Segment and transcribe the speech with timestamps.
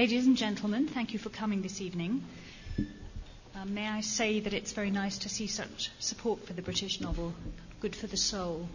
[0.00, 2.24] Ladies and gentlemen, thank you for coming this evening.
[3.54, 7.02] Uh, may I say that it's very nice to see such support for the British
[7.02, 7.34] novel,
[7.80, 8.66] good for the soul.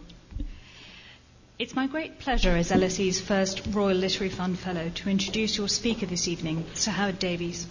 [1.58, 6.06] It's my great pleasure as LSE's first Royal Literary Fund Fellow to introduce your speaker
[6.06, 7.66] this evening, Sir Howard Davies.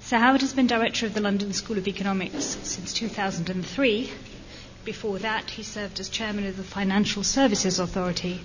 [0.00, 4.10] Sir Howard has been director of the London School of Economics since 2003.
[4.84, 8.40] Before that, he served as chairman of the Financial Services Authority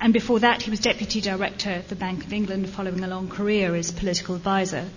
[0.00, 3.28] and before that, he was Deputy Director at the Bank of England following a long
[3.28, 4.88] career as political advisor,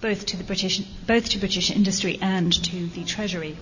[0.00, 3.58] both to, British, both to British industry and to the Treasury.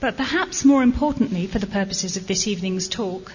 [0.00, 3.32] But perhaps more importantly, for the purposes of this evening's talk,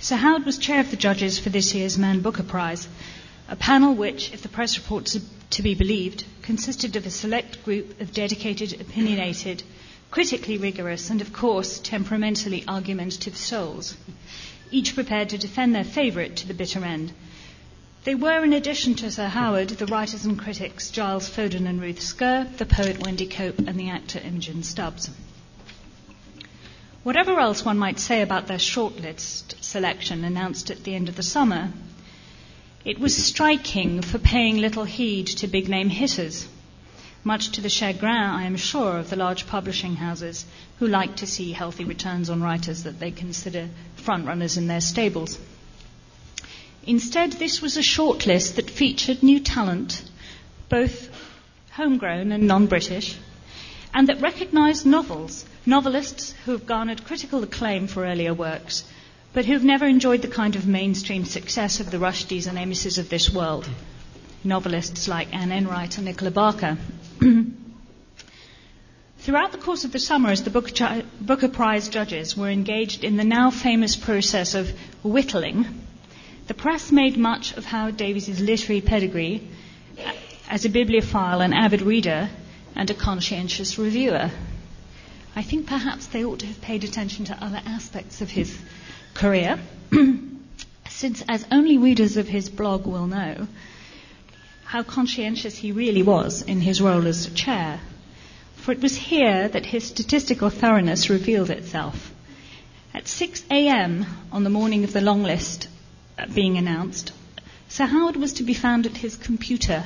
[0.00, 2.88] Sir Howard was chair of the judges for this year's Man Booker Prize,
[3.48, 7.64] a panel which, if the press reports are to be believed, consisted of a select
[7.64, 9.62] group of dedicated, opinionated,
[10.10, 13.96] critically rigorous, and of course, temperamentally argumentative souls
[14.74, 17.12] each prepared to defend their favourite to the bitter end.
[18.02, 22.02] They were, in addition to Sir Howard, the writers and critics Giles Foden and Ruth
[22.02, 25.10] Scurr, the poet Wendy Cope, and the actor Imogen Stubbs.
[27.04, 31.22] Whatever else one might say about their shortlist selection announced at the end of the
[31.22, 31.72] summer,
[32.84, 36.48] it was striking for paying little heed to big name hitters
[37.24, 40.44] much to the chagrin, I am sure, of the large publishing houses
[40.78, 45.38] who like to see healthy returns on writers that they consider frontrunners in their stables.
[46.86, 50.02] Instead, this was a shortlist that featured new talent,
[50.68, 51.08] both
[51.72, 53.16] homegrown and non British,
[53.94, 58.84] and that recognised novels, novelists who have garnered critical acclaim for earlier works,
[59.32, 63.08] but who've never enjoyed the kind of mainstream success of the Rushdies and Amises of
[63.08, 63.68] this world.
[64.44, 66.76] Novelists like Anne Enright and Nicola Barker.
[69.18, 73.24] Throughout the course of the summer, as the Booker, Prize judges were engaged in the
[73.24, 74.70] now famous process of
[75.02, 75.66] whittling,
[76.46, 79.48] the press made much of Howard Davies's literary pedigree
[80.48, 82.28] as a bibliophile, an avid reader,
[82.74, 84.30] and a conscientious reviewer.
[85.34, 88.56] I think perhaps they ought to have paid attention to other aspects of his
[89.14, 89.58] career,
[90.90, 93.48] since, as only readers of his blog will know,
[94.74, 97.80] how conscientious he really was in his role as chair.
[98.56, 102.12] For it was here that his statistical thoroughness revealed itself.
[102.92, 104.04] At 6 a.m.
[104.32, 105.68] on the morning of the long list
[106.18, 107.12] uh, being announced,
[107.68, 109.84] Sir Howard was to be found at his computer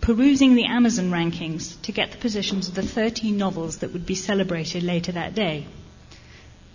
[0.00, 4.14] perusing the Amazon rankings to get the positions of the 13 novels that would be
[4.14, 5.66] celebrated later that day.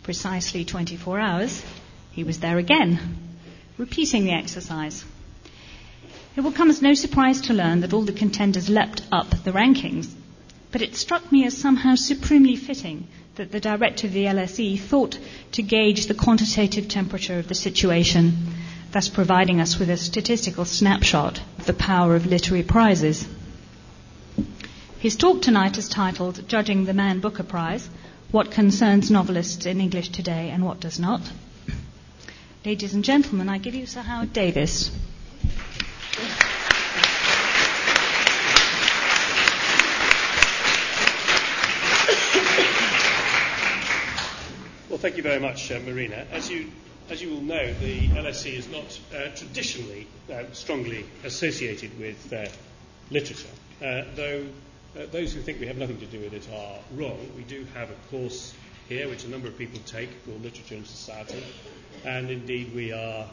[0.04, 1.64] Precisely 24 hours,
[2.12, 3.18] he was there again,
[3.80, 5.04] repeating the exercise.
[6.36, 9.54] It will come as no surprise to learn that all the contenders leapt up the
[9.54, 10.14] rankings,
[10.70, 15.18] but it struck me as somehow supremely fitting that the director of the LSE thought
[15.54, 18.54] to gauge the quantitative temperature of the situation,
[18.92, 23.26] thus providing us with a statistical snapshot of the power of literary prizes.
[25.00, 27.88] His talk tonight is titled Judging the Man Booker Prize
[28.32, 31.22] What Concerns Novelists in English Today and What Does Not.
[32.66, 34.92] Ladies and gentlemen, I give you Sir Howard Davies.
[45.06, 46.26] Thank you very much, uh, Marina.
[46.32, 46.72] As you,
[47.12, 52.48] as you will know, the LSE is not uh, traditionally uh, strongly associated with uh,
[53.12, 54.48] literature, uh, though
[54.98, 57.20] uh, those who think we have nothing to do with it are wrong.
[57.38, 58.56] We do have a course
[58.90, 61.44] here which a number of people take called Literature and Society,
[62.04, 63.28] and indeed we are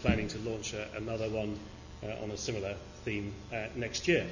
[0.00, 1.58] planning to launch a, another one
[2.22, 3.34] on a similar theme
[3.76, 4.26] next year.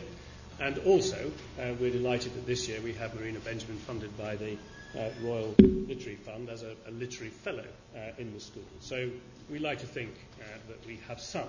[0.58, 4.56] And also, we're delighted that this year we have Marina Benjamin funded by the
[4.96, 8.64] uh, Royal Literary Fund as a, a literary fellow uh, in the school.
[8.80, 9.10] So
[9.50, 10.10] we like to think
[10.40, 11.48] uh, that we have some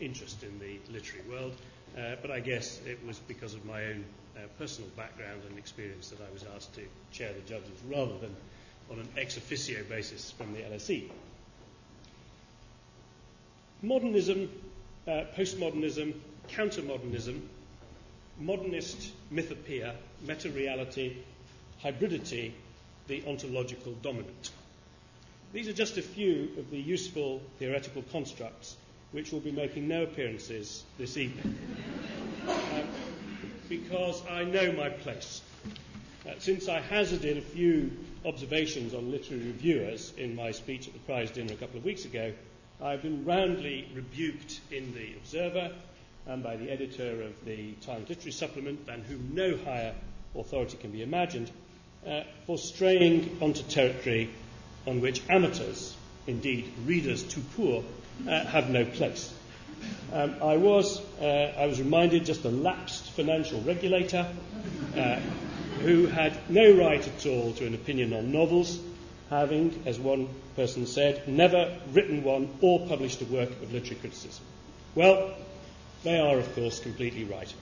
[0.00, 1.54] interest in the literary world,
[1.96, 4.04] uh, but I guess it was because of my own
[4.36, 8.34] uh, personal background and experience that I was asked to chair the judges rather than
[8.90, 11.10] on an ex officio basis from the LSE.
[13.82, 14.48] Modernism,
[15.06, 16.14] uh, postmodernism,
[16.48, 17.40] countermodernism,
[18.40, 19.94] modernist mythopoeia,
[20.26, 21.16] meta reality,
[21.82, 22.52] hybridity,
[23.08, 24.50] the ontological dominant.
[25.52, 28.76] These are just a few of the useful theoretical constructs
[29.12, 31.58] which will be making no appearances this evening.
[32.48, 32.82] uh,
[33.68, 35.40] because I know my place.
[36.26, 37.90] Uh, since I hazarded a few
[38.24, 42.04] observations on literary reviewers in my speech at the prize dinner a couple of weeks
[42.04, 42.32] ago,
[42.82, 45.72] I've been roundly rebuked in The Observer
[46.26, 49.94] and by the editor of the Times Literary Supplement, than whom no higher
[50.36, 51.50] authority can be imagined,
[52.06, 54.30] uh, for straying onto territory
[54.86, 55.96] on which amateurs,
[56.26, 57.84] indeed readers too poor,
[58.26, 59.32] uh, have no place.
[60.12, 64.26] Um, I, was, uh, I was reminded just a lapsed financial regulator
[64.96, 65.20] uh,
[65.80, 68.80] who had no right at all to an opinion on novels,
[69.30, 74.44] having, as one person said, never written one or published a work of literary criticism.
[74.94, 75.34] Well,
[76.02, 77.52] they are, of course, completely right.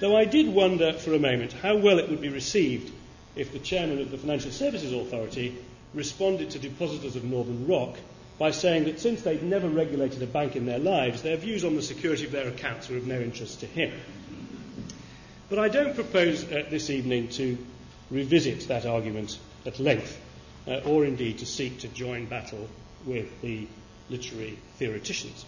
[0.00, 2.92] Though I did wonder for a moment how well it would be received
[3.38, 5.56] if the chairman of the Financial Services Authority
[5.94, 7.96] responded to depositors of Northern Rock
[8.36, 11.76] by saying that since they'd never regulated a bank in their lives, their views on
[11.76, 13.92] the security of their accounts were of no interest to him.
[15.48, 17.56] But I don't propose uh, this evening to
[18.10, 20.20] revisit that argument at length,
[20.66, 22.68] uh, or indeed to seek to join battle
[23.06, 23.66] with the
[24.10, 25.44] literary theoreticians.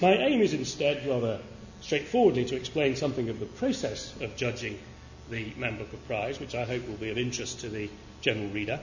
[0.00, 1.40] My aim is instead rather
[1.80, 4.78] straightforwardly to explain something of the process of judging
[5.30, 7.88] the Man Booker Prize, which I hope will be of interest to the
[8.20, 8.80] general reader,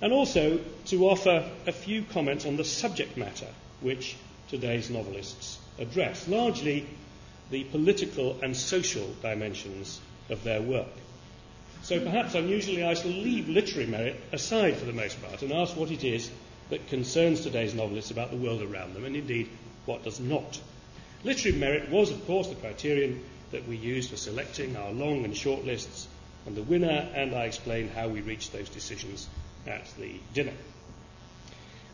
[0.00, 3.48] and also to offer a few comments on the subject matter
[3.80, 4.16] which
[4.48, 6.86] today's novelists address, largely
[7.50, 10.00] the political and social dimensions
[10.30, 10.88] of their work.
[11.82, 15.76] So perhaps unusually I shall leave literary merit aside for the most part and ask
[15.76, 16.30] what it is
[16.70, 19.48] that concerns today's novelists about the world around them, and indeed
[19.84, 20.60] what does not.
[21.24, 25.36] Literary merit was, of course, the criterion that we use for selecting our long and
[25.36, 26.08] short lists
[26.46, 29.28] and the winner, and I explain how we reached those decisions
[29.66, 30.54] at the dinner.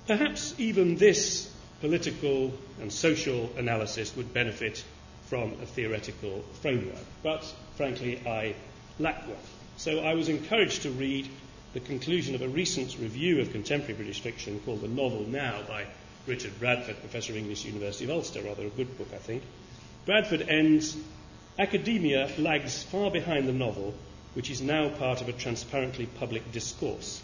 [0.07, 4.83] Perhaps even this political and social analysis would benefit
[5.27, 7.45] from a theoretical framework, but
[7.77, 8.55] frankly, I
[8.99, 9.37] lack one.
[9.77, 11.29] So I was encouraged to read
[11.75, 15.85] the conclusion of a recent review of contemporary British fiction called The Novel Now by
[16.27, 19.43] Richard Bradford, Professor of English, University of Ulster, rather a good book, I think.
[20.07, 20.97] Bradford ends
[21.59, 23.93] Academia lags far behind the novel,
[24.35, 27.21] which is now part of a transparently public discourse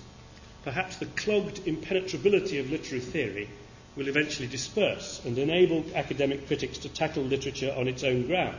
[0.64, 3.50] perhaps the clogged impenetrability of literary theory
[3.96, 8.56] will eventually disperse and enable academic critics to tackle literature on its own ground,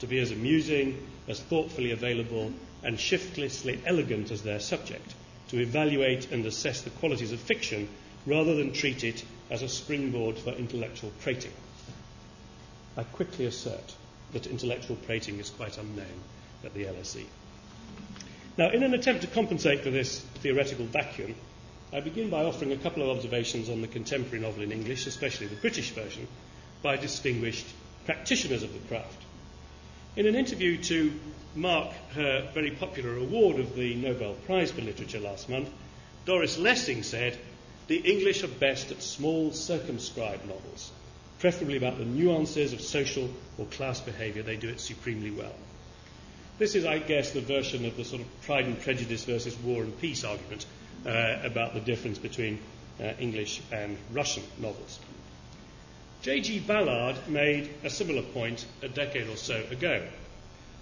[0.00, 2.52] to be as amusing, as thoughtfully available,
[2.82, 5.14] and shiftlessly elegant as their subject,
[5.48, 7.88] to evaluate and assess the qualities of fiction
[8.26, 11.52] rather than treat it as a springboard for intellectual prating.
[12.96, 13.94] I quickly assert
[14.32, 16.20] that intellectual prating is quite unknown
[16.64, 17.24] at the LSE.
[18.58, 21.34] Now, in an attempt to compensate for this theoretical vacuum,
[21.92, 25.46] I begin by offering a couple of observations on the contemporary novel in English, especially
[25.46, 26.26] the British version,
[26.82, 27.66] by distinguished
[28.06, 29.22] practitioners of the craft.
[30.16, 31.12] In an interview to
[31.54, 35.68] mark her very popular award of the Nobel Prize for Literature last month,
[36.24, 37.38] Doris Lessing said,
[37.88, 40.90] The English are best at small, circumscribed novels,
[41.46, 44.42] preferably about the nuances of social or class behaviour.
[44.42, 45.54] They do it supremely well.
[46.58, 49.84] This is, I guess, the version of the sort of Pride and Prejudice versus War
[49.84, 50.66] and Peace argument
[51.06, 52.58] uh, about the difference between
[52.98, 54.98] uh, English and Russian novels.
[56.22, 56.58] J.G.
[56.66, 60.02] Ballard made a similar point a decade or so ago.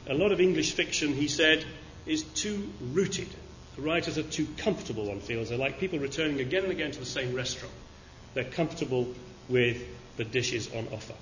[0.08, 1.62] A lot of English fiction, he said,
[2.06, 3.28] is too rooted.
[3.76, 5.50] The writers are too comfortable, one feels.
[5.50, 7.74] They're like people returning again and again to the same restaurant.
[8.32, 9.12] They're comfortable
[9.50, 11.14] with the dishes on offer.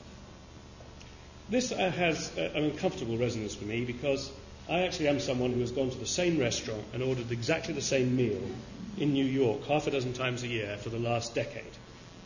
[1.48, 4.30] This uh, has uh, an uncomfortable resonance for me because
[4.68, 7.82] I actually am someone who has gone to the same restaurant and ordered exactly the
[7.82, 8.40] same meal
[8.96, 11.64] in New York half a dozen times a year for the last decade.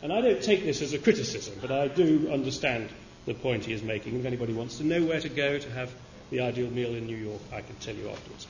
[0.02, 2.90] And I don't take this as a criticism, but I do understand
[3.24, 4.20] the point he is making.
[4.20, 5.92] If anybody wants to know where to go to have
[6.30, 8.46] the ideal meal in New York, I can tell you afterwards.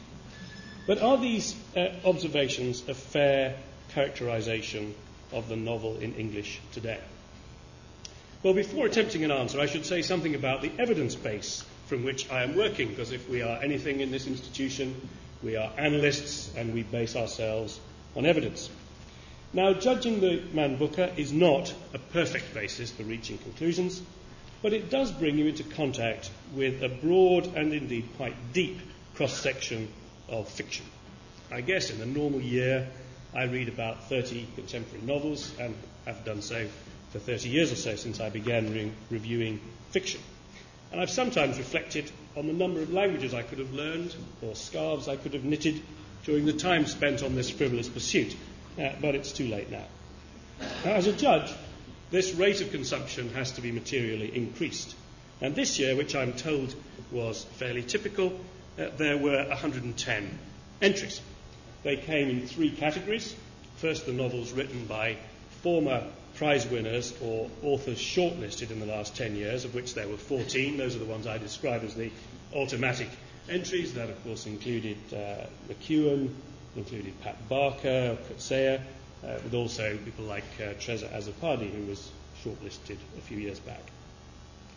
[0.87, 3.57] But are these uh, observations a fair
[3.91, 4.95] characterization
[5.33, 7.01] of the novel in English today?
[8.47, 12.31] Well, before attempting an answer, I should say something about the evidence base from which
[12.31, 15.09] I am working, because if we are anything in this institution,
[15.43, 17.81] we are analysts and we base ourselves
[18.15, 18.71] on evidence.
[19.53, 24.01] Now, judging the Man Booker is not a perfect basis for reaching conclusions,
[24.63, 28.79] but it does bring you into contact with a broad and indeed quite deep
[29.17, 29.89] cross section
[30.29, 30.87] of fiction.
[31.51, 32.87] I guess in a normal year,
[33.35, 35.75] I read about 30 contemporary novels and
[36.05, 36.69] have done so
[37.17, 40.21] for 30 years or so since I began re- reviewing fiction.
[40.93, 45.09] And I've sometimes reflected on the number of languages I could have learned or scarves
[45.09, 45.81] I could have knitted
[46.25, 48.37] during the time spent on this frivolous pursuit.
[48.79, 49.85] Uh, but it's too late now.
[50.85, 50.93] now.
[50.93, 51.51] As a judge,
[52.11, 54.95] this rate of consumption has to be materially increased.
[55.41, 56.75] And this year, which I'm told
[57.11, 58.39] was fairly typical,
[58.79, 60.39] uh, there were 110
[60.83, 61.23] entries.
[61.83, 63.35] They came in three categories.
[63.77, 65.17] First, the novels written by
[65.63, 66.05] former
[66.37, 70.77] prize winners or authors shortlisted in the last 10 years, of which there were 14.
[70.77, 72.11] Those are the ones I describe as the
[72.55, 73.09] automatic
[73.49, 73.95] entries.
[73.95, 76.31] That, of course, included uh, McEwan,
[76.77, 78.81] included Pat Barker, Coetzee, uh,
[79.23, 82.11] with also people like uh, Trezor who was
[82.45, 83.83] shortlisted a few years back.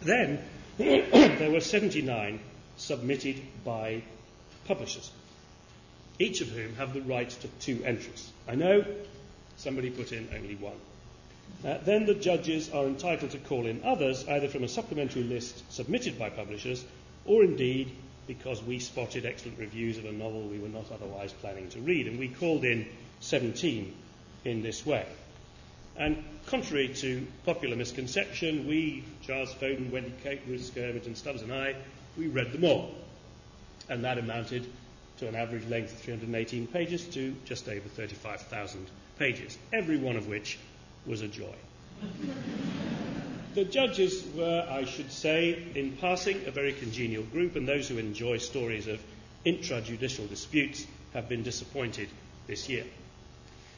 [0.01, 0.39] Then
[0.77, 2.39] there were 79
[2.77, 4.01] submitted by
[4.65, 5.11] publishers,
[6.19, 8.31] each of whom have the right to two entries.
[8.47, 8.85] I know
[9.57, 10.77] somebody put in only one.
[11.65, 15.69] Uh, then the judges are entitled to call in others, either from a supplementary list
[15.71, 16.85] submitted by publishers,
[17.25, 17.91] or indeed
[18.27, 22.07] because we spotted excellent reviews of a novel we were not otherwise planning to read.
[22.07, 22.87] And we called in
[23.19, 23.93] 17
[24.45, 25.05] in this way.
[25.97, 31.75] And contrary to popular misconception, we, Charles Foden, Wendy Kate, Ruth Imogen Stubbs, and I,
[32.17, 32.93] we read them all.
[33.89, 34.65] And that amounted
[35.17, 38.87] to an average length of 318 pages to just over 35,000
[39.17, 40.57] pages, every one of which
[41.05, 41.55] was a joy.
[43.55, 47.97] the judges were, I should say, in passing, a very congenial group, and those who
[47.97, 49.01] enjoy stories of
[49.45, 52.09] intrajudicial disputes have been disappointed
[52.47, 52.85] this year.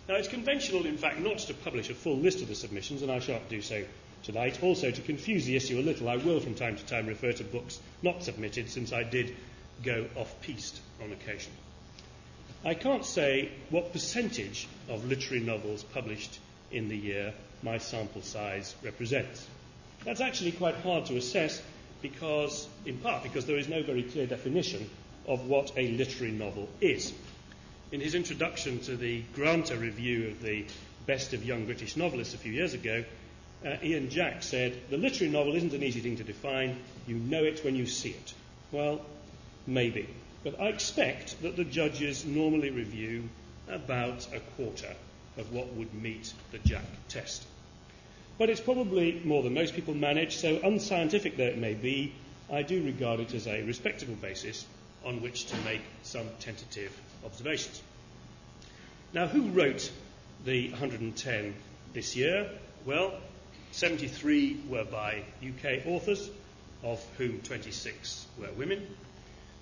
[0.07, 3.11] Now, it's conventional, in fact, not to publish a full list of the submissions, and
[3.11, 3.83] I shan't do so
[4.23, 4.61] tonight.
[4.61, 7.43] Also, to confuse the issue a little, I will from time to time refer to
[7.43, 9.35] books not submitted, since I did
[9.83, 11.51] go off piste on occasion.
[12.63, 16.39] I can't say what percentage of literary novels published
[16.71, 19.47] in the year my sample size represents.
[20.03, 21.61] That's actually quite hard to assess
[22.01, 24.89] because, in part, because there is no very clear definition
[25.27, 27.13] of what a literary novel is.
[27.91, 30.65] In his introduction to the Granta review of the
[31.05, 33.03] Best of Young British Novelists a few years ago,
[33.63, 36.77] uh, Ian Jack said, The literary novel isn't an easy thing to define.
[37.05, 38.33] You know it when you see it.
[38.71, 39.01] Well,
[39.67, 40.09] maybe.
[40.43, 43.29] But I expect that the judges normally review
[43.69, 44.95] about a quarter
[45.37, 47.45] of what would meet the Jack test.
[48.37, 52.13] But it's probably more than most people manage, so unscientific though it may be,
[52.51, 54.65] I do regard it as a respectable basis
[55.05, 56.95] on which to make some tentative
[57.25, 57.81] observations.
[59.13, 59.91] Now, who wrote
[60.45, 61.53] the 110
[61.93, 62.49] this year?
[62.85, 63.13] Well,
[63.71, 66.29] 73 were by UK authors,
[66.83, 68.87] of whom 26 were women.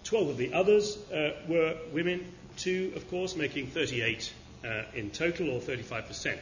[0.05, 2.25] 12 of the others uh, were women,
[2.57, 4.31] two, of course, making 38
[4.63, 6.37] uh, in total, or 35%.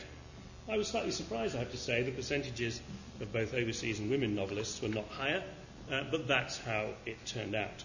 [0.70, 2.82] I was slightly surprised, I have to say, the percentages
[3.22, 5.44] of both overseas and women novelists were not higher,
[5.92, 7.84] uh, but that's how it turned out.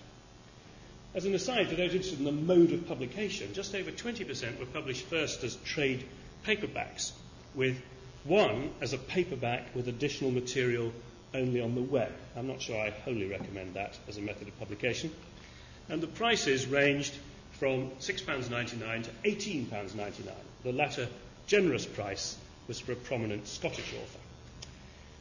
[1.14, 4.66] As an aside, for those interested in the mode of publication, just over 20% were
[4.66, 6.04] published first as trade
[6.44, 7.12] paperbacks,
[7.54, 7.80] with
[8.24, 10.92] one as a paperback with additional material
[11.34, 12.12] only on the web.
[12.36, 15.12] I'm not sure I wholly recommend that as a method of publication
[15.88, 17.14] and the prices ranged
[17.62, 20.32] from £6.99 to £18.99.
[20.64, 21.06] The latter
[21.46, 24.18] generous price was for a prominent Scottish author.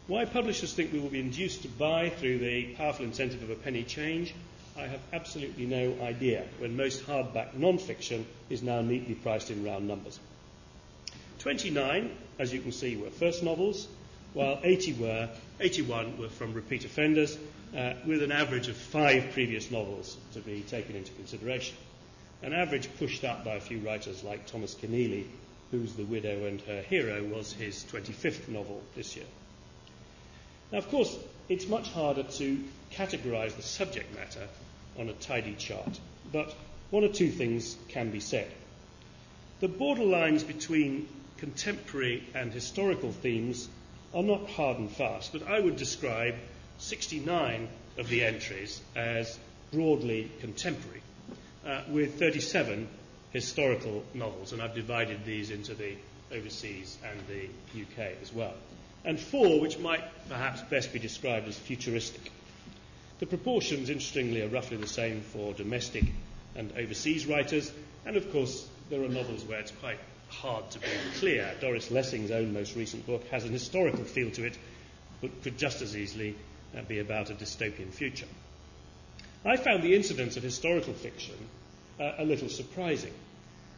[0.08, 3.56] Why publishers think we will be induced to buy through the powerful incentive of a
[3.56, 4.34] penny change,
[4.76, 9.64] I have absolutely no idea, when most hardback non fiction is now neatly priced in
[9.64, 10.20] round numbers.
[11.42, 13.88] 29, as you can see, were first novels,
[14.34, 15.30] while 80 were,
[15.60, 17.38] 81 were from repeat offenders,
[17.78, 21.76] uh, with an average of five previous novels to be taken into consideration.
[22.44, 25.26] An average pushed up by a few writers like Thomas Keneally,
[25.70, 29.26] whose The Widow and Her Hero was his 25th novel this year.
[30.72, 31.16] Now, of course,
[31.50, 34.48] it's much harder to categorize the subject matter
[34.98, 36.00] on a tidy chart,
[36.32, 36.56] but
[36.90, 38.52] one or two things can be said.
[39.60, 41.08] The borderlines between
[41.38, 43.68] contemporary and historical themes
[44.14, 46.36] are not hard and fast, but I would describe
[46.80, 47.68] 69
[47.98, 49.38] of the entries as
[49.72, 51.02] broadly contemporary,
[51.65, 52.88] uh, with 37
[53.32, 55.96] historical novels, and I've divided these into the
[56.32, 58.53] overseas and the UK as well,
[59.06, 62.32] and four which might perhaps best be described as futuristic.
[63.20, 66.06] The proportions, interestingly, are roughly the same for domestic
[66.56, 67.72] and overseas writers,
[68.06, 70.00] and of course, there are novels where it's quite
[70.30, 70.88] hard to be
[71.20, 71.53] clear.
[71.62, 74.58] Doris Lessing's own most recent book has an historical feel to it,
[75.22, 76.36] but could just as easily
[76.75, 78.27] uh, be about a dystopian future.
[79.44, 81.36] I found the incidence of historical fiction
[82.00, 83.14] uh, a little surprising.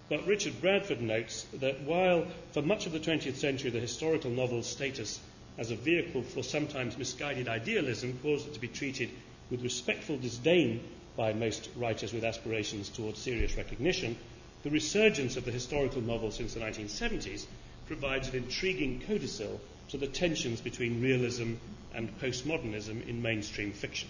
[0.09, 4.69] But Richard Bradford notes that while for much of the 20th century the historical novel's
[4.69, 5.21] status
[5.57, 9.09] as a vehicle for sometimes misguided idealism caused it to be treated
[9.49, 10.81] with respectful disdain
[11.15, 14.17] by most writers with aspirations towards serious recognition,
[14.63, 17.45] the resurgence of the historical novel since the 1970s
[17.87, 21.53] provides an intriguing codicil to the tensions between realism
[21.93, 24.09] and postmodernism in mainstream fiction.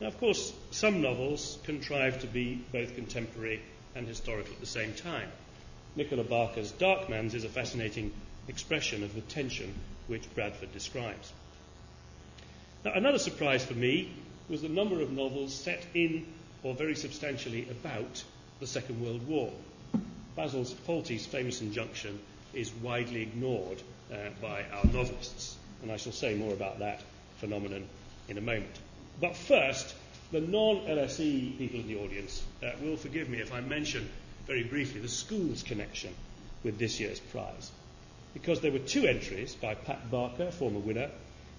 [0.00, 3.60] Now, of course, some novels contrive to be both contemporary
[3.94, 5.28] and historical at the same time.
[5.94, 8.12] Nicola Barker's Darkmans is a fascinating
[8.48, 9.74] expression of the tension
[10.06, 11.32] which Bradford describes.
[12.84, 14.10] Now, another surprise for me
[14.48, 16.26] was the number of novels set in
[16.62, 18.24] or very substantially about
[18.58, 19.52] the Second World War.
[20.34, 22.18] Basil Fawlty's famous injunction
[22.54, 27.02] is widely ignored uh, by our novelists, and I shall say more about that
[27.38, 27.86] phenomenon
[28.28, 28.78] in a moment.
[29.20, 29.94] But first,
[30.32, 34.08] the non LSE people in the audience uh, will forgive me if I mention
[34.46, 36.14] very briefly the school's connection
[36.64, 37.70] with this year's prize.
[38.32, 41.10] Because there were two entries by Pat Barker, former winner,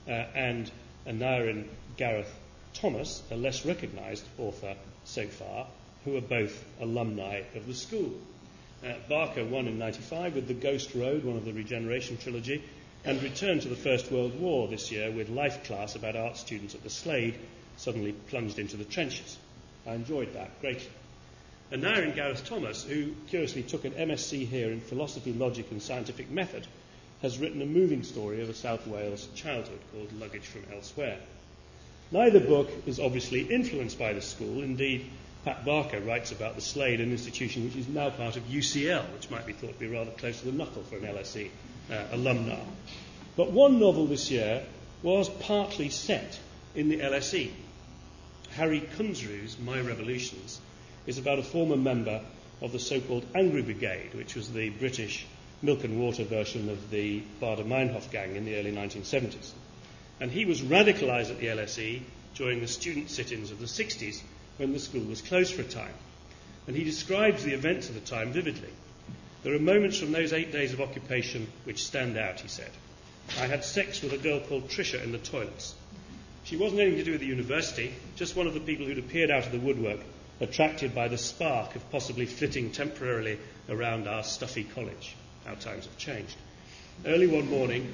[0.08, 0.72] uh, and
[1.06, 2.34] Aneurin Gareth
[2.74, 5.68] Thomas, a less recognised author so far,
[6.06, 8.14] who are both alumni of the school.
[8.84, 12.64] Uh, Barker won in 95 with The Ghost Road, one of the Regeneration trilogy,
[13.04, 16.76] and returned to the First World War this year with Life Class about art students
[16.76, 17.36] at the Slade
[17.78, 19.38] suddenly plunged into the trenches.
[19.88, 20.90] I enjoyed that greatly.
[21.72, 26.30] And Aneurin Gareth Thomas, who curiously took an MSc here in philosophy, logic, and scientific
[26.30, 26.68] method,
[27.22, 31.18] has written a moving story of a South Wales childhood called Luggage from Elsewhere.
[32.12, 34.62] Neither book is obviously influenced by the school.
[34.62, 35.10] Indeed,
[35.44, 39.32] Pat Barker writes about the Slade, an institution which is now part of UCL, which
[39.32, 41.50] might be thought to be rather close to the knuckle for an LSE
[41.90, 42.60] uh, alumna.
[43.36, 44.64] But one novel this year
[45.02, 46.40] was partly set
[46.76, 47.50] in the LSE.
[48.56, 50.62] Hari Kunzru's My Revolutions
[51.08, 52.22] is about a former member
[52.62, 55.26] of the so-called Angry Brigade, which was the British
[55.64, 59.52] milk and water version of the Baader Meinhof gang in the early 1970s.
[60.20, 62.02] And he was radicalized at the LSE
[62.36, 64.22] during the student sit-ins of the 60s
[64.62, 65.94] when the school was closed for a time.
[66.68, 68.70] And he describes the events of the time vividly.
[69.42, 72.70] There are moments from those eight days of occupation which stand out, he said.
[73.40, 75.74] I had sex with a girl called Tricia in the toilets.
[76.44, 79.32] She wasn't anything to do with the university, just one of the people who'd appeared
[79.32, 80.00] out of the woodwork,
[80.40, 85.16] attracted by the spark of possibly flitting temporarily around our stuffy college.
[85.44, 86.36] How times have changed.
[87.04, 87.92] Early one morning,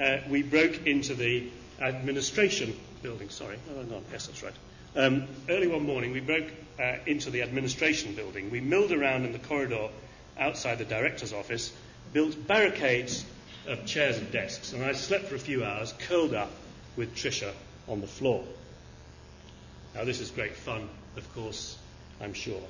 [0.00, 1.48] uh, we broke into the
[1.80, 3.28] administration building.
[3.28, 4.54] Sorry, oh, no, yes, that's right.
[4.98, 8.50] Um, early one morning, we broke uh, into the administration building.
[8.50, 9.90] We milled around in the corridor
[10.36, 11.72] outside the director's office,
[12.12, 13.24] built barricades
[13.68, 16.50] of chairs and desks, and I slept for a few hours, curled up
[16.96, 17.52] with Tricia
[17.86, 18.42] on the floor.
[19.94, 21.78] Now, this is great fun, of course,
[22.20, 22.62] I'm sure.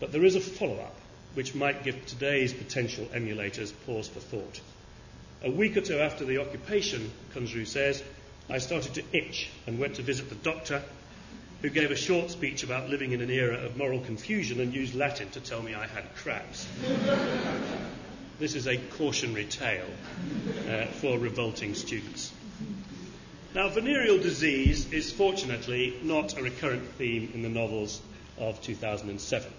[0.00, 0.94] But there is a follow up
[1.34, 4.60] which might give today's potential emulators pause for thought.
[5.44, 8.02] A week or two after the occupation, Kunzru says,
[8.48, 10.82] I started to itch and went to visit the doctor,
[11.62, 14.94] who gave a short speech about living in an era of moral confusion and used
[14.94, 16.66] Latin to tell me I had craps.
[18.40, 19.88] this is a cautionary tale
[20.68, 22.32] uh, for revolting students.
[23.54, 28.00] Now, venereal disease is fortunately not a recurrent theme in the novels
[28.38, 29.52] of 2007.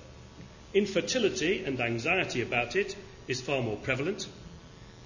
[0.73, 2.95] Infertility and anxiety about it
[3.27, 4.27] is far more prevalent.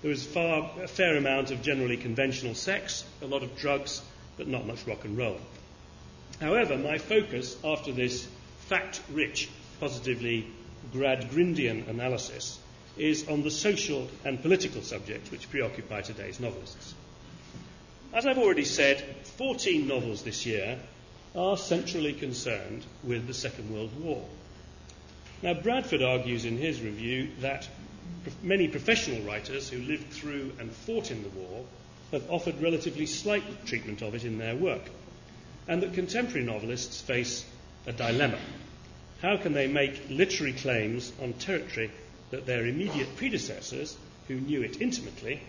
[0.01, 4.01] There is far, a fair amount of generally conventional sex, a lot of drugs,
[4.37, 5.37] but not much rock and roll.
[6.39, 8.27] However, my focus after this
[8.67, 10.47] fact rich, positively
[10.93, 12.59] Gradgrindian analysis
[12.97, 16.93] is on the social and political subjects which preoccupy today's novelists.
[18.13, 19.03] As I've already said,
[19.37, 20.79] 14 novels this year
[21.35, 24.23] are centrally concerned with the Second World War.
[25.43, 27.67] Now, Bradford argues in his review that
[28.41, 31.65] many professional writers who lived through and fought in the war
[32.11, 34.89] have offered relatively slight treatment of it in their work,
[35.67, 37.45] and that contemporary novelists face
[37.85, 38.39] a dilemma.
[39.21, 41.91] How can they make literary claims on territory
[42.31, 45.41] that their immediate predecessors, who knew it intimately,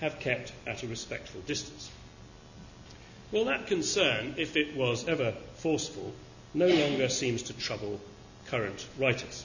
[0.00, 1.90] have kept at a respectful distance?
[3.32, 6.12] Well, that concern, if it was ever forceful,
[6.54, 8.00] no longer seems to trouble
[8.46, 9.44] current writers.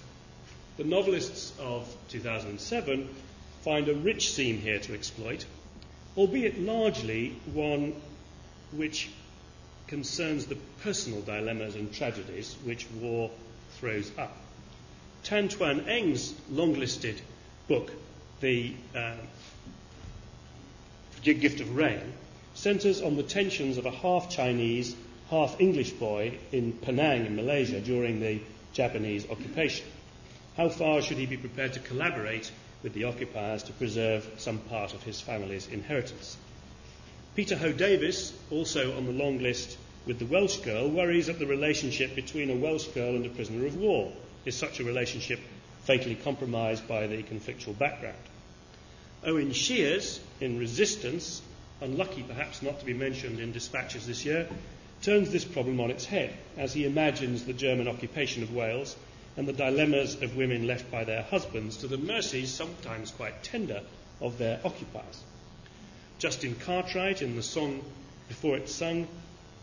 [0.78, 3.10] The novelists of 2007
[3.64, 5.46] find a rich theme here to exploit,
[6.18, 7.94] albeit largely one
[8.72, 9.10] which
[9.88, 13.32] concerns the personal dilemmas and tragedies which war
[13.80, 14.36] throws up.
[15.24, 17.22] Tan Twan Eng's long listed
[17.68, 17.92] book,
[18.42, 19.16] The uh,
[21.24, 22.14] Gift of Rain,
[22.54, 24.96] centres on the tensions of a half Chinese,
[25.30, 28.40] half English boy in Penang in Malaysia during the
[28.74, 29.88] Japanese occupation.
[30.56, 32.52] How far should he be prepared to collaborate
[32.84, 36.38] with the occupiers to preserve some part of his family's inheritance?
[37.36, 41.46] Peter Ho Davies, also on the long list with the Welsh girl, worries that the
[41.46, 44.14] relationship between a Welsh girl and a prisoner of war
[44.46, 45.42] is such a relationship
[45.84, 48.16] fatally compromised by the conflictual background.
[49.26, 51.42] Owen Sheers, in Resistance,
[51.82, 54.48] unlucky perhaps not to be mentioned in dispatches this year,
[55.02, 58.96] turns this problem on its head as he imagines the German occupation of Wales
[59.36, 63.82] and the dilemmas of women left by their husbands to the mercies, sometimes quite tender,
[64.22, 65.22] of their occupiers.
[66.18, 67.84] Justin Cartwright, in the song
[68.30, 69.06] Before It's Sung,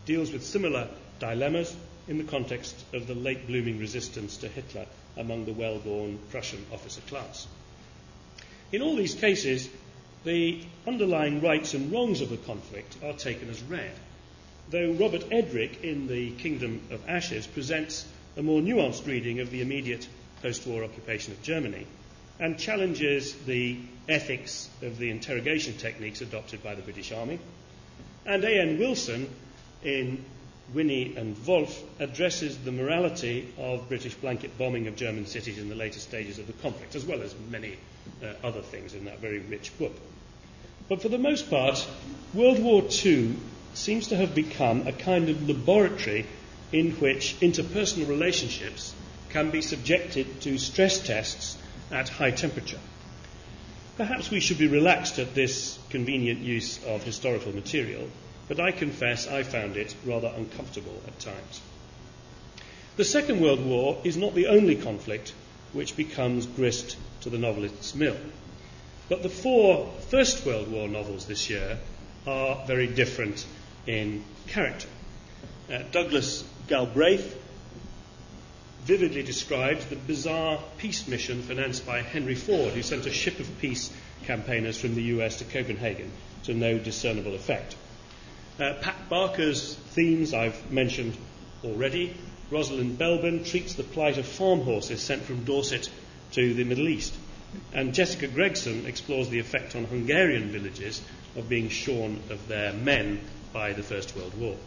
[0.05, 0.87] deals with similar
[1.19, 1.75] dilemmas
[2.07, 4.85] in the context of the late blooming resistance to Hitler
[5.17, 7.47] among the well born Prussian officer class.
[8.71, 9.67] In all these cases,
[10.25, 13.95] the underlying rights and wrongs of the conflict are taken as read,
[14.69, 18.05] though Robert Edric in The Kingdom of Ashes presents
[18.37, 20.07] a more nuanced reading of the immediate
[20.43, 21.87] post war occupation of Germany
[22.39, 23.77] and challenges the
[24.09, 27.39] ethics of the interrogation techniques adopted by the British Army.
[28.25, 28.79] And A.N.
[28.79, 29.29] Wilson
[29.83, 30.23] in
[30.73, 35.75] Winnie and Wolf addresses the morality of British blanket bombing of German cities in the
[35.75, 37.77] later stages of the conflict, as well as many
[38.23, 39.93] uh, other things in that very rich book.
[40.89, 41.85] But for the most part,
[42.33, 43.35] World War II
[43.73, 46.25] seems to have become a kind of laboratory
[46.71, 48.93] in which interpersonal relationships
[49.29, 51.57] can be subjected to stress tests
[51.93, 52.79] at high temperature.
[53.95, 58.09] Perhaps we should be relaxed at this convenient use of historical material,
[58.47, 61.61] but I confess I found it rather uncomfortable at times.
[62.97, 65.33] The Second World War is not the only conflict
[65.71, 68.17] which becomes grist to the novelist's mill.
[69.09, 71.79] But the four First World War novels this year
[72.25, 73.45] are very different
[73.85, 74.87] in character.
[75.71, 77.42] Uh, Douglas Galbraith
[78.85, 83.59] vividly describes the bizarre peace mission financed by Henry Ford, who sent a ship of
[83.59, 83.89] peace
[84.25, 86.11] campaigners from the US to Copenhagen
[86.43, 87.75] to no discernible effect.
[88.59, 91.15] Uh, Pat Barker's themes I've mentioned
[91.63, 92.15] already.
[92.51, 95.89] Rosalind Belben treats the plight of farm horses sent from Dorset
[96.33, 97.13] to the Middle East.
[97.73, 101.01] And Jessica Gregson explores the effect on Hungarian villages
[101.35, 103.21] of being shorn of their men
[103.53, 104.57] by the First World War.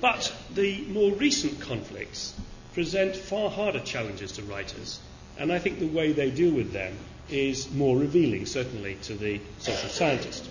[0.00, 2.34] But the more recent conflicts
[2.74, 5.00] present far harder challenges to writers,
[5.38, 6.96] and I think the way they deal with them
[7.28, 10.48] is more revealing, certainly to the social scientist.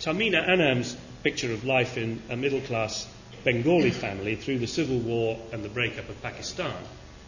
[0.00, 3.06] Tahmima Anam's picture of life in a middle class
[3.44, 6.74] Bengali family through the civil war and the breakup of Pakistan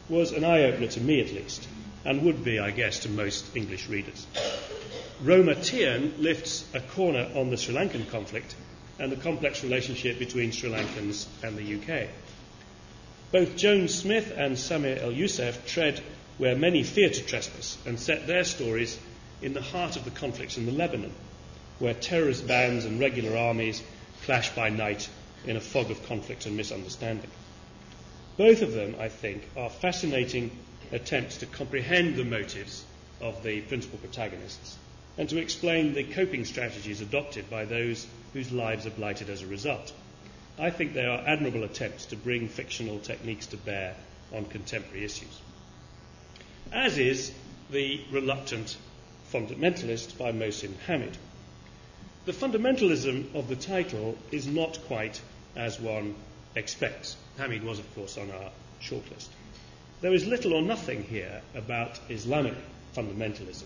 [0.08, 1.68] was an eye opener to me at least,
[2.04, 4.26] and would be, I guess, to most English readers.
[5.22, 8.54] Roma Tearne lifts a corner on the Sri Lankan conflict
[8.98, 12.08] and the complex relationship between Sri Lankans and the UK.
[13.32, 16.02] Both Joan Smith and Samir El Youssef tread
[16.38, 18.98] where many fear to trespass and set their stories
[19.40, 21.12] in the heart of the conflicts in the Lebanon,
[21.78, 23.82] where terrorist bands and regular armies
[24.24, 25.08] clash by night
[25.44, 27.30] in a fog of conflict and misunderstanding.
[28.36, 30.50] Both of them, I think, are fascinating
[30.90, 32.84] attempts to comprehend the motives
[33.20, 34.76] of the principal protagonists
[35.16, 39.46] and to explain the coping strategies adopted by those whose lives are blighted as a
[39.46, 39.92] result.
[40.60, 43.96] I think they are admirable attempts to bring fictional techniques to bear
[44.30, 45.40] on contemporary issues.
[46.70, 47.32] As is
[47.70, 48.76] The Reluctant
[49.32, 51.16] Fundamentalist by Mohsin Hamid.
[52.26, 55.18] The fundamentalism of the title is not quite
[55.56, 56.14] as one
[56.54, 57.16] expects.
[57.38, 58.50] Hamid was, of course, on our
[58.82, 59.28] shortlist.
[60.02, 62.54] There is little or nothing here about Islamic
[62.94, 63.64] fundamentalism.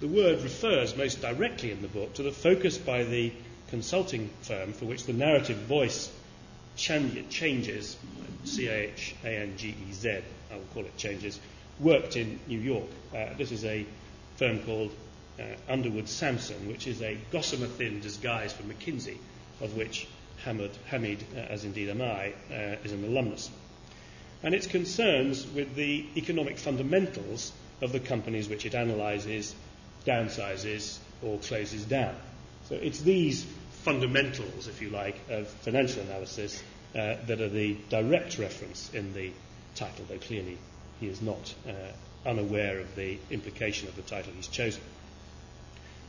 [0.00, 3.32] The word refers most directly in the book to the focus by the
[3.68, 6.10] consulting firm for which the narrative voice
[6.76, 7.96] changes,
[8.44, 11.40] C H A N G E Z, I will call it changes,
[11.80, 12.88] worked in New York.
[13.14, 13.86] Uh, this is a
[14.36, 14.92] firm called
[15.38, 19.16] uh, Underwood Samson, which is a gossamer thin disguise for McKinsey,
[19.60, 20.06] of which
[20.44, 23.50] Hamid, Hamid uh, as indeed am I, uh, is an alumnus.
[24.42, 29.54] And its concerns with the economic fundamentals of the companies which it analyses,
[30.06, 32.14] downsizes, or closes down.
[32.68, 33.46] So it's these
[33.84, 36.62] fundamentals, if you like, of financial analysis
[36.94, 39.30] uh, that are the direct reference in the
[39.76, 40.58] title, though clearly
[40.98, 41.72] he is not uh,
[42.28, 44.82] unaware of the implication of the title he's chosen.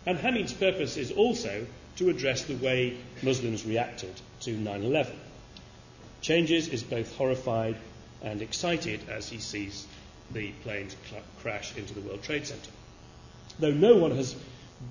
[0.06, 1.68] And Hamid's purpose is also
[1.98, 5.16] to address the way Muslims reacted to 9 11.
[6.22, 7.76] Changes is both horrified
[8.24, 9.86] and excited as he sees
[10.32, 12.72] the planes cl- crash into the World Trade Center.
[13.60, 14.36] Though no one has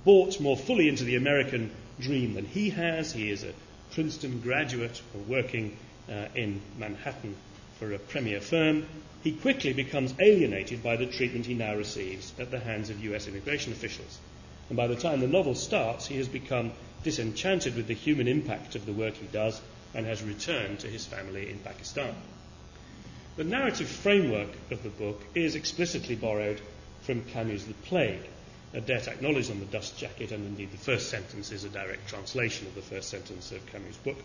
[0.05, 1.71] bought more fully into the American
[2.01, 3.13] dream than he has.
[3.13, 3.53] He is a
[3.93, 5.77] Princeton graduate working
[6.09, 7.37] uh, in Manhattan
[7.79, 8.87] for a premier firm.
[9.23, 13.29] He quickly becomes alienated by the treatment he now receives at the hands of US
[13.29, 14.19] immigration officials.
[14.69, 16.73] And by the time the novel starts, he has become
[17.05, 19.61] disenchanted with the human impact of the work he does
[19.95, 22.15] and has returned to his family in Pakistan.
[23.37, 26.61] The narrative framework of the book is explicitly borrowed
[27.03, 28.23] from Camus' The Plague,
[28.77, 32.07] a debt acknowledged on the dust jacket, and indeed the first sentence is a direct
[32.09, 34.19] translation of the first sentence of Camus' book.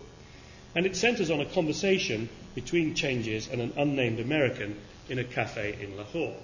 [0.75, 5.77] And it centres on a conversation between Changes and an unnamed American in a cafe
[5.81, 6.35] in Lahore.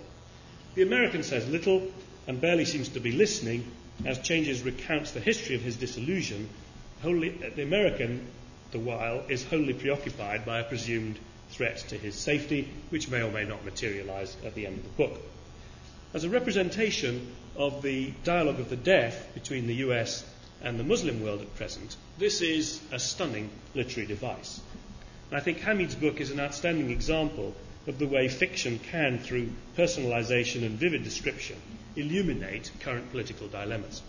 [0.75, 1.91] The American says little
[2.27, 3.69] and barely seems to be listening
[4.05, 6.47] as Changes recounts the history of his disillusion.
[7.01, 8.25] Wholly, the American,
[8.71, 13.31] the while, is wholly preoccupied by a presumed threat to his safety, which may or
[13.31, 15.21] may not materialise at the end of the book.
[16.17, 20.25] As a representation of the dialogue of the deaf between the US
[20.63, 24.59] and the Muslim world at present, this is a stunning literary device.
[25.31, 27.53] I think Hamid's book is an outstanding example
[27.85, 31.57] of the way fiction can, through personalization and vivid description,
[31.95, 34.01] illuminate current political dilemmas.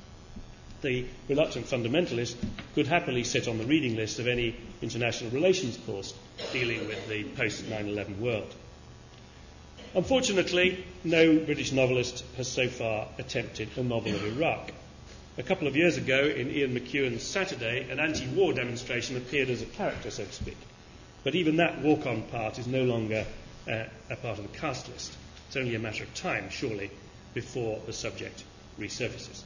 [0.80, 2.36] The reluctant fundamentalist
[2.74, 6.14] could happily sit on the reading list of any international relations course
[6.54, 8.54] dealing with the post 9 11 world.
[9.94, 14.70] Unfortunately, no British novelist has so far attempted a novel of Iraq.
[15.38, 19.62] A couple of years ago, in Ian McEwan's Saturday, an anti war demonstration appeared as
[19.62, 20.58] a character, so to speak.
[21.24, 23.24] But even that walk on part is no longer
[23.66, 25.16] uh, a part of the cast list.
[25.46, 26.90] It's only a matter of time, surely,
[27.32, 28.44] before the subject
[28.78, 29.42] resurfaces.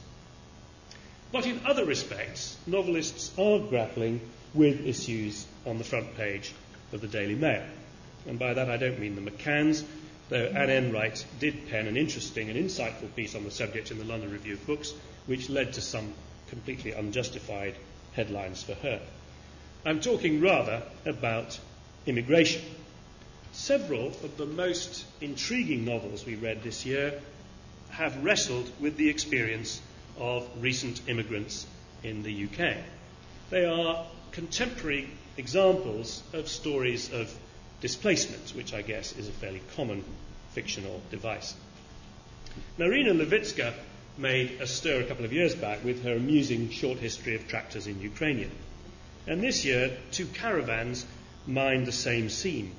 [1.31, 4.19] But in other respects, novelists are grappling
[4.53, 6.53] with issues on the front page
[6.91, 7.63] of the Daily Mail.
[8.27, 9.83] And by that I don't mean the McCanns,
[10.29, 14.05] though Anne Enright did pen an interesting and insightful piece on the subject in the
[14.05, 14.93] London Review of Books,
[15.25, 16.13] which led to some
[16.49, 17.75] completely unjustified
[18.13, 19.01] headlines for her.
[19.85, 21.59] I'm talking rather about
[22.05, 22.61] immigration.
[23.51, 27.19] Several of the most intriguing novels we read this year
[27.89, 29.81] have wrestled with the experience
[30.17, 31.67] of recent immigrants
[32.03, 32.77] in the UK.
[33.49, 37.33] They are contemporary examples of stories of
[37.83, 40.05] displacement, which I guess is a fairly common
[40.53, 41.53] fictional device.
[42.77, 43.73] Marina Lewycka
[44.17, 47.85] made a stir a couple of years back with her amusing short history of tractors
[47.85, 48.51] in Ukrainian.
[49.27, 51.05] And this year, two caravans
[51.45, 52.73] mined the same scene,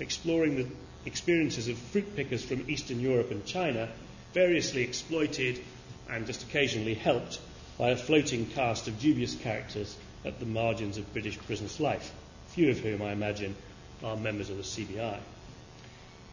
[0.00, 0.66] exploring the
[1.04, 3.90] experiences of fruit pickers from Eastern Europe and China,
[4.32, 5.60] variously exploited
[6.08, 7.40] and just occasionally helped
[7.76, 12.10] by a floating cast of dubious characters at the margins of British business life,
[12.48, 13.54] few of whom, I imagine,
[14.02, 15.18] are members of the CBI.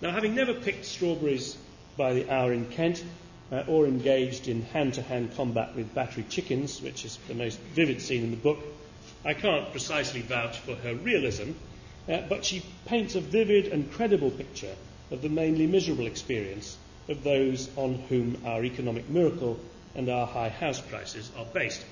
[0.02, 1.58] Now, having never picked strawberries
[1.98, 3.04] by the hour in Kent,
[3.52, 7.60] uh, or engaged in hand to hand combat with battery chickens, which is the most
[7.76, 8.60] vivid scene in the book,
[9.24, 11.52] I can't precisely vouch for her realism,
[12.10, 14.76] uh, but she paints a vivid and credible picture
[15.12, 19.60] of the mainly miserable experience of those on whom our economic miracle
[19.94, 21.84] and our high house prices are based.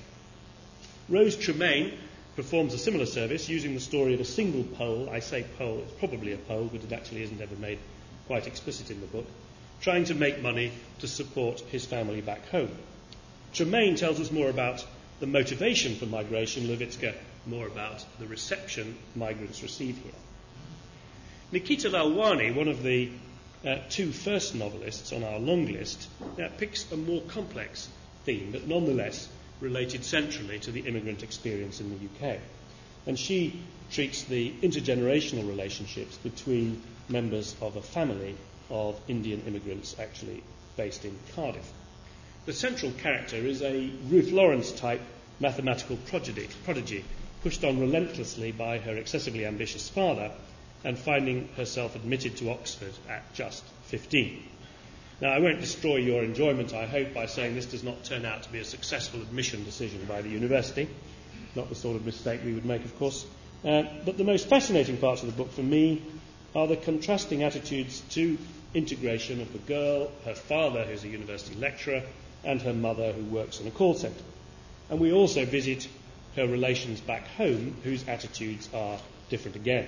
[1.08, 1.92] Rose Tremain
[2.36, 5.08] performs a similar service using the story of a single Pole.
[5.10, 7.78] I say Pole, it's probably a Pole, but it actually isn't ever made
[8.26, 9.26] quite explicit in the book,
[9.80, 12.70] trying to make money to support his family back home.
[13.52, 14.84] Tremain tells us more about
[15.20, 17.14] the motivation for migration, Lewycka
[17.46, 20.12] more about the reception migrants receive here.
[21.50, 23.10] Nikita Lalwani, one of the
[23.66, 26.08] uh, two first novelists on our long list,
[26.40, 27.88] uh, picks a more complex
[28.24, 29.28] theme, but nonetheless
[29.62, 32.38] related centrally to the immigrant experience in the UK.
[33.06, 38.36] And she treats the intergenerational relationships between members of a family
[38.70, 40.42] of Indian immigrants actually
[40.76, 41.72] based in Cardiff.
[42.44, 45.00] The central character is a Ruth Lawrence type
[45.38, 47.04] mathematical prodigy, prodigy
[47.42, 50.30] pushed on relentlessly by her excessively ambitious father
[50.84, 54.42] and finding herself admitted to Oxford at just 15.
[55.22, 58.42] Now, I won't destroy your enjoyment, I hope, by saying this does not turn out
[58.42, 60.88] to be a successful admission decision by the university.
[61.54, 63.24] Not the sort of mistake we would make, of course.
[63.64, 66.02] Uh, but the most fascinating parts of the book for me
[66.56, 68.36] are the contrasting attitudes to
[68.74, 72.02] integration of the girl, her father, who's a university lecturer,
[72.42, 74.24] and her mother, who works in a call centre.
[74.90, 75.86] And we also visit
[76.34, 79.86] her relations back home, whose attitudes are different again.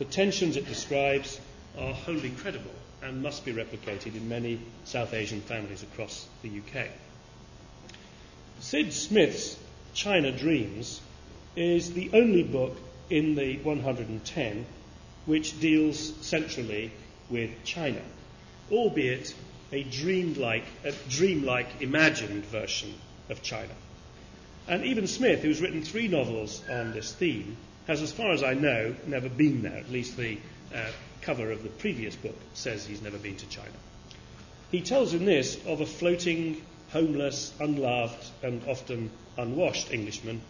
[0.00, 1.40] The tensions it describes
[1.78, 6.86] are wholly credible and must be replicated in many South Asian families across the UK.
[8.60, 9.58] Sid Smith's
[9.94, 11.00] China Dreams
[11.56, 12.76] is the only book
[13.08, 14.66] in the 110
[15.26, 16.90] which deals centrally
[17.28, 18.00] with China,
[18.70, 19.34] albeit
[19.72, 22.94] a dreamlike, a dreamlike imagined version
[23.28, 23.72] of China.
[24.68, 28.54] And even Smith, who's written three novels on this theme, has, as far as I
[28.54, 29.76] know, never been there.
[29.76, 30.38] At least the
[30.74, 30.90] uh,
[31.22, 33.70] cover of the previous book says he's never been to China.
[34.70, 40.40] He tells in this of a floating, homeless, unloved, and often unwashed Englishman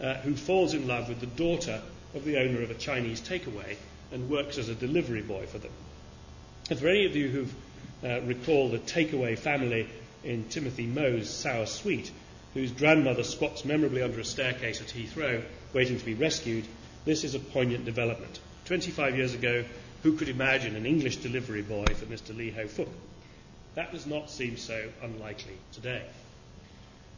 [0.00, 1.80] uh, who falls in love with the daughter
[2.14, 3.76] of the owner of a Chinese takeaway
[4.12, 5.72] and works as a delivery boy for them.
[6.70, 7.54] And for any of you who've
[8.04, 9.88] uh, recall the takeaway family
[10.24, 12.10] in Timothy Mo's Sour Sweet,
[12.54, 16.64] whose grandmother squats memorably under a staircase at Heathrow, waiting to be rescued,
[17.04, 18.38] this is a poignant development.
[18.66, 19.64] 25 years ago,
[20.02, 22.36] who could imagine an English delivery boy for Mr.
[22.36, 22.88] Lee Ho Fook?
[23.74, 26.02] That does not seem so unlikely today.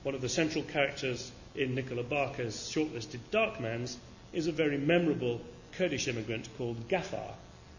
[0.03, 3.97] One of the central characters in Nicola Barker's shortlisted Darkmans
[4.33, 5.41] is a very memorable
[5.73, 7.35] Kurdish immigrant called Ghaffar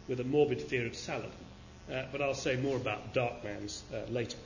[0.08, 1.32] with a morbid fear of salad.
[1.92, 4.38] Uh, but I'll say more about Darkmans uh, later.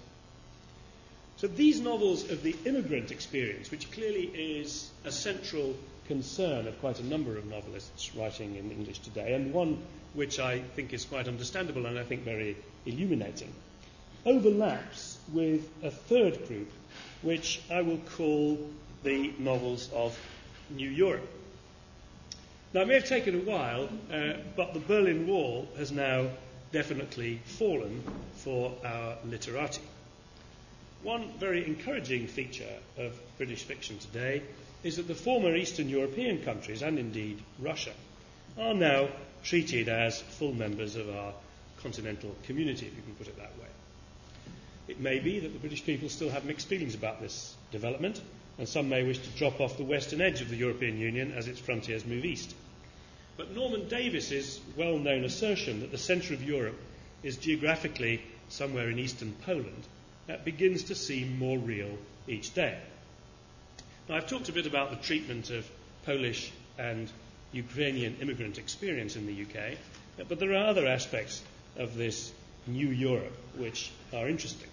[1.38, 5.76] So these novels of the immigrant experience, which clearly is a central
[6.10, 9.78] concern of quite a number of novelists writing in English today, and one
[10.16, 13.54] which I think is quite understandable and I think very illuminating,
[14.26, 16.72] overlaps with a third group,
[17.22, 18.58] which I will call
[19.04, 20.18] the novels of
[20.72, 21.30] New Europe.
[22.74, 26.28] Now, it may have taken a while, uh, but the Berlin Wall has now
[26.72, 29.82] definitely fallen for our literati.
[31.04, 34.42] One very encouraging feature of British fiction today
[34.84, 37.92] is that the former Eastern European countries, and indeed Russia,
[38.58, 39.10] are now
[39.44, 41.34] treated as full members of our
[41.82, 43.68] continental community, if you can put it that way.
[44.88, 48.22] It may be that the British people still have mixed feelings about this development,
[48.58, 51.48] and some may wish to drop off the western edge of the European Union as
[51.48, 52.54] its frontiers move east.
[53.38, 56.80] But Norman Davies's well known assertion that the centre of Europe
[57.24, 59.88] is geographically somewhere in eastern Poland
[60.44, 62.78] begins to seem more real each day.
[64.10, 65.70] Now, I've talked a bit about the treatment of
[66.04, 67.12] Polish and
[67.52, 69.78] Ukrainian immigrant experience in the UK,
[70.28, 71.44] but there are other aspects
[71.78, 72.32] of this
[72.66, 74.68] new Europe which are interesting.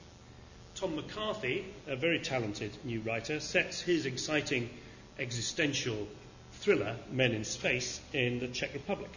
[0.76, 4.70] Tom McCarthy, a very talented new writer, sets his exciting
[5.18, 6.08] existential
[6.54, 9.10] thriller, Men in Space, in the Czech Republic.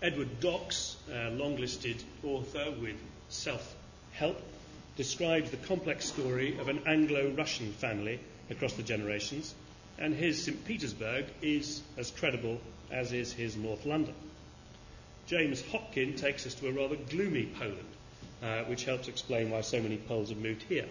[0.00, 2.96] Edward Docx, a long listed author with
[3.30, 3.74] self
[4.12, 4.40] help,
[4.96, 9.54] describes the complex story of an Anglo Russian family across the generations,
[9.98, 10.64] and his St.
[10.64, 14.14] Petersburg is as credible as is his North London.
[15.26, 17.78] James Hopkin takes us to a rather gloomy Poland,
[18.42, 20.86] uh, which helps explain why so many Poles have moved here.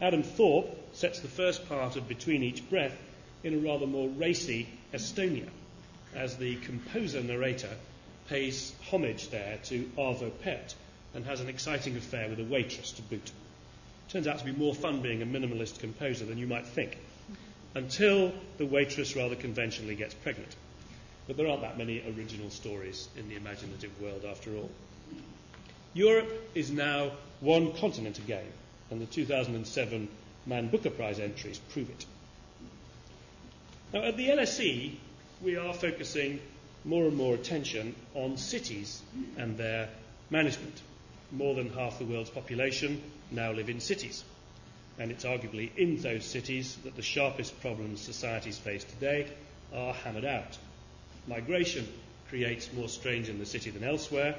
[0.00, 2.96] Adam Thorpe sets the first part of Between Each Breath
[3.44, 5.48] in a rather more racy Estonia,
[6.14, 7.76] as the composer narrator
[8.28, 10.74] pays homage there to Arvo Pärt
[11.14, 13.30] and has an exciting affair with a waitress to boot.
[14.10, 16.98] Turns out to be more fun being a minimalist composer than you might think,
[17.74, 20.54] until the waitress rather conventionally gets pregnant.
[21.28, 24.70] But there aren't that many original stories in the imaginative world after all.
[25.94, 28.46] Europe is now one continent again,
[28.90, 30.08] and the 2007
[30.46, 32.06] Man Booker Prize entries prove it.
[33.92, 34.94] Now, at the LSE,
[35.40, 36.40] we are focusing
[36.84, 39.02] more and more attention on cities
[39.36, 39.88] and their
[40.30, 40.80] management.
[41.32, 44.24] More than half the world's population now live in cities.
[44.98, 49.26] And it's arguably in those cities that the sharpest problems societies face today
[49.74, 50.58] are hammered out.
[51.26, 51.86] Migration
[52.28, 54.34] creates more strain in the city than elsewhere,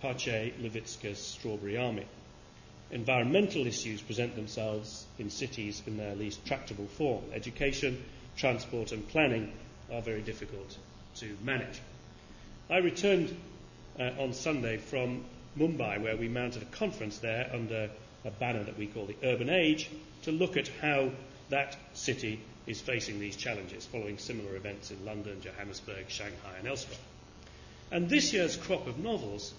[0.00, 2.06] Pache Lewycka's Strawberry Army.
[2.90, 7.24] Environmental issues present themselves in cities in their least tractable form.
[7.32, 8.02] Education,
[8.36, 9.52] transport, and planning
[9.92, 10.76] are very difficult
[11.16, 11.80] to manage.
[12.70, 13.36] I returned
[13.98, 15.24] uh, on Sunday from
[15.58, 17.90] Mumbai, where we mounted a conference there under
[18.24, 19.88] a banner that we call the Urban Age,
[20.22, 21.10] to look at how
[21.48, 26.98] that city is facing these challenges, following similar events in London, Johannesburg, Shanghai, and elsewhere.
[27.90, 29.54] And this year's crop of novels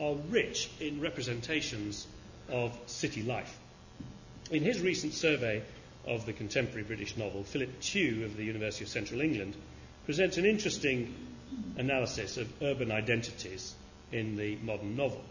[0.00, 2.06] are rich in representations
[2.50, 3.56] of city life.
[4.50, 5.62] In his recent survey
[6.06, 9.54] of the contemporary British novel, Philip Tew of the University of Central England
[10.04, 11.14] presents an interesting
[11.76, 13.74] analysis of urban identities
[14.10, 15.22] in the modern novel.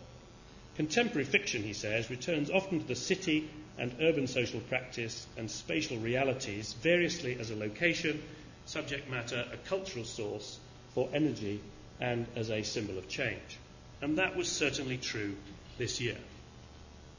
[0.78, 5.98] Contemporary fiction, he says, returns often to the city and urban social practice and spatial
[5.98, 8.22] realities variously as a location,
[8.66, 10.60] subject matter, a cultural source
[10.94, 11.60] for energy,
[12.00, 13.58] and as a symbol of change.
[14.02, 15.36] And that was certainly true
[15.80, 16.18] this year.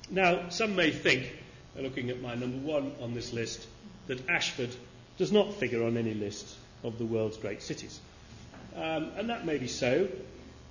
[0.08, 1.36] Now, some may think,
[1.76, 3.66] looking at my number one on this list,
[4.06, 4.70] that Ashford
[5.16, 6.48] does not figure on any list
[6.84, 7.98] of the world's great cities.
[8.76, 10.08] Um, and that may be so,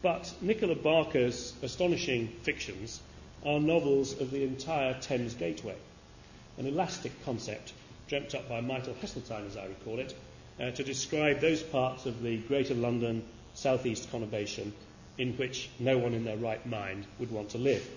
[0.01, 3.01] but Nicola Barker's astonishing fictions
[3.45, 5.75] are novels of the entire Thames Gateway,
[6.57, 7.73] an elastic concept
[8.07, 10.15] dreamt up by Michael Heseltine, as I recall it,
[10.59, 14.71] uh, to describe those parts of the Greater London southeast conurbation
[15.17, 17.87] in which no one in their right mind would want to live.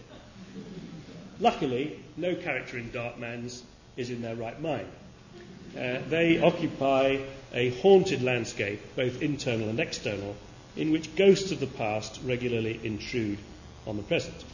[1.38, 3.62] Luckily, no character in Darkmans
[3.96, 4.88] is in their right mind.
[5.76, 7.18] Uh, they occupy
[7.54, 10.34] a haunted landscape, both internal and external,
[10.76, 13.38] in which ghosts of the past regularly intrude
[13.86, 14.44] on the present.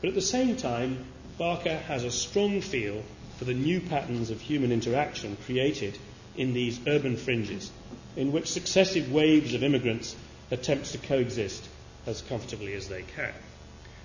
[0.00, 1.06] But at the same time,
[1.38, 3.02] Barker has a strong feel
[3.38, 5.98] for the new patterns of human interaction created
[6.36, 7.70] in these urban fringes,
[8.16, 10.16] in which successive waves of immigrants
[10.50, 11.66] attempt to coexist
[12.06, 13.32] as comfortably as they can.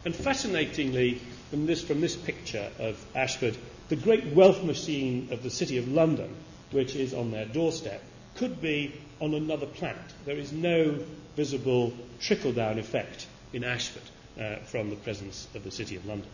[0.03, 3.55] And fascinatingly, from this, from this picture of Ashford,
[3.89, 6.35] the great wealth machine of the City of London,
[6.71, 8.01] which is on their doorstep,
[8.35, 10.01] could be on another planet.
[10.25, 10.97] There is no
[11.35, 14.01] visible trickle down effect in Ashford
[14.39, 16.29] uh, from the presence of the City of London.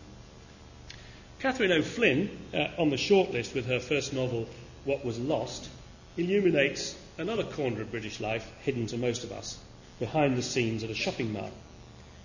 [1.38, 4.48] Catherine O'Flynn, uh, on the shortlist with her first novel,
[4.84, 5.68] What Was Lost,
[6.16, 9.58] illuminates another corner of British life hidden to most of us,
[10.00, 11.50] behind the scenes at a shopping mall.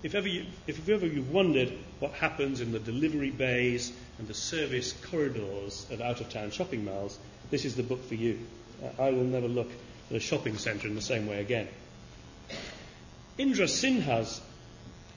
[0.02, 4.34] If ever, you, if ever you've wondered what happens in the delivery bays and the
[4.34, 7.18] service corridors of out of town shopping malls,
[7.52, 8.40] this is the book for you.
[8.84, 9.70] Uh, I will never look
[10.16, 11.68] a shopping centre in the same way again.
[13.38, 14.42] Indra Sinha's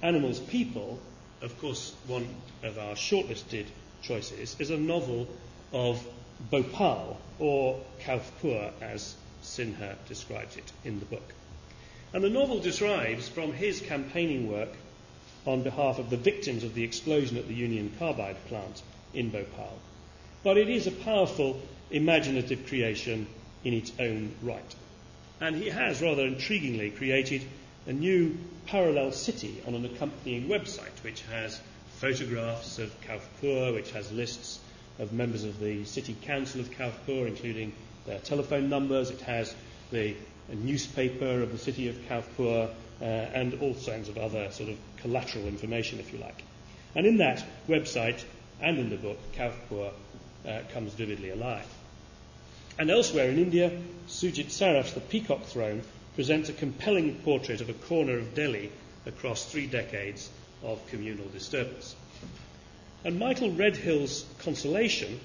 [0.03, 0.99] Animals People,
[1.42, 2.26] of course, one
[2.62, 3.66] of our shortlisted
[4.03, 5.28] choices, is a novel
[5.72, 6.07] of
[6.51, 11.34] Bhopal, or Khaufpur, as Sinha describes it in the book.
[12.12, 14.70] And the novel describes from his campaigning work
[15.47, 18.82] on behalf of the victims of the explosion at the Union Carbide plant
[19.14, 19.78] in Bhopal.
[20.42, 23.26] But it is a powerful, imaginative creation
[23.64, 24.74] in its own right.
[25.41, 27.43] And he has, rather intriguingly, created
[27.87, 31.61] a new parallel city on an accompanying website which has
[31.99, 34.59] photographs of Khaufpur, which has lists
[34.99, 37.72] of members of the City Council of Khaufpur, including
[38.07, 39.11] their telephone numbers.
[39.11, 39.55] It has
[39.91, 40.16] the
[40.49, 42.70] newspaper of the city of Khaufpur,
[43.01, 46.43] uh, and all kinds of other sort of collateral information, if you like.
[46.95, 48.24] And in that website
[48.61, 49.93] and in the book, Khaufpur
[50.49, 51.66] uh, comes vividly alive.
[52.78, 53.72] And elsewhere in India,
[54.06, 55.82] Sujit Saraf's The Peacock Throne
[56.14, 58.70] presents a compelling portrait of a corner of Delhi
[59.06, 60.28] across three decades
[60.62, 61.96] of communal disturbance.
[63.04, 65.20] And Michael Redhill's Consolation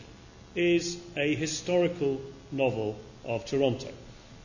[0.55, 2.21] is a historical
[2.51, 3.91] novel of Toronto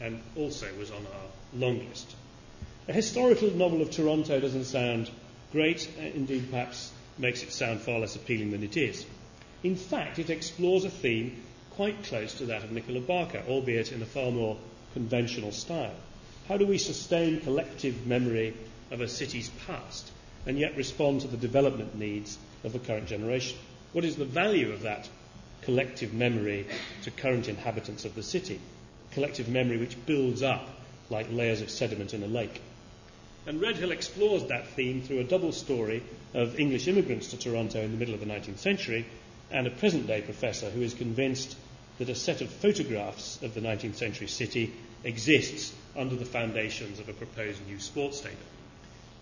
[0.00, 2.14] and also was on our long list.
[2.88, 5.10] A historical novel of Toronto doesn't sound
[5.52, 9.06] great, uh, indeed, perhaps makes it sound far less appealing than it is.
[9.62, 11.42] In fact, it explores a theme
[11.76, 14.56] quite close to that of Nicola Barker, albeit in a far more
[14.94, 15.94] conventional style.
[16.48, 18.54] How do we sustain collective memory
[18.90, 20.10] of a city's past
[20.46, 23.58] and yet respond to the development needs of the current generation?
[23.92, 25.06] What is the value of that
[25.62, 26.66] collective memory
[27.02, 28.58] to current inhabitants of the city?
[29.12, 30.66] Collective memory which builds up
[31.10, 32.62] like layers of sediment in a lake.
[33.46, 36.02] And Redhill explores that theme through a double story
[36.32, 39.04] of English immigrants to Toronto in the middle of the 19th century
[39.50, 41.54] and a present day professor who is convinced
[41.98, 44.72] that a set of photographs of the 19th century city
[45.04, 48.40] exists under the foundations of a proposed new sports stadium.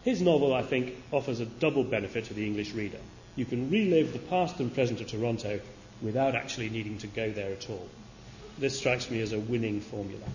[0.03, 3.01] His novel, I think, offers a double benefit to the English reader.
[3.37, 5.61] You can relive the past and present of Toronto
[6.03, 7.89] without actually needing to go there at all.
[8.59, 10.27] This strikes me as a winning formula.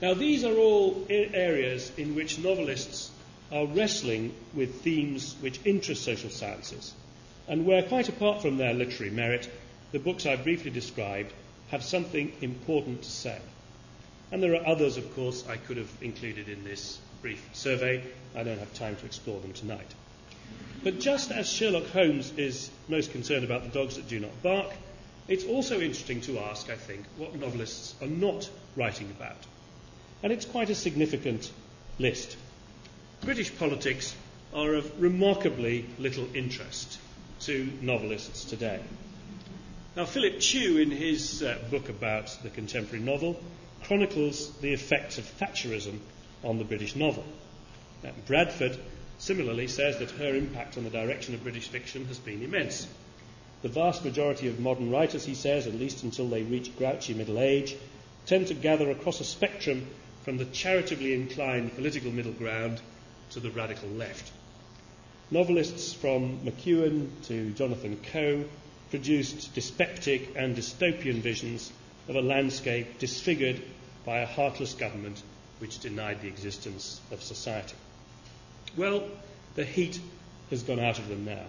[0.00, 3.10] Now, these are all areas in which novelists
[3.52, 6.92] are wrestling with themes which interest social sciences,
[7.48, 9.48] and where, quite apart from their literary merit,
[9.92, 11.32] the books I briefly described
[11.68, 13.38] have something important to say.
[14.32, 18.02] And there are others, of course, I could have included in this brief survey.
[18.34, 19.94] I don't have time to explore them tonight.
[20.82, 24.72] But just as Sherlock Holmes is most concerned about the dogs that do not bark,
[25.28, 29.38] it's also interesting to ask, I think, what novelists are not writing about
[30.22, 31.52] and it's quite a significant
[31.98, 32.36] list.
[33.22, 34.14] British politics
[34.54, 36.98] are of remarkably little interest
[37.40, 38.80] to novelists today.
[39.96, 43.40] Now, Philip Tew, in his uh, book about the contemporary novel,
[43.84, 46.00] chronicles the effects of Thatcherism
[46.44, 47.24] on the British novel.
[48.04, 48.78] Uh, Bradford
[49.16, 52.86] similarly says that her impact on the direction of British fiction has been immense.
[53.62, 57.40] The vast majority of modern writers, he says, at least until they reach grouchy middle
[57.40, 57.74] age,
[58.26, 59.86] tend to gather across a spectrum
[60.24, 62.82] from the charitably inclined political middle ground
[63.30, 64.30] to the radical left.
[65.30, 68.44] Novelists from McEwan to Jonathan Coe
[68.96, 71.70] produced dyspeptic and dystopian visions
[72.08, 73.60] of a landscape disfigured
[74.06, 75.22] by a heartless government
[75.58, 77.76] which denied the existence of society.
[78.74, 79.06] Well,
[79.54, 80.00] the heat
[80.48, 81.44] has gone out of them now.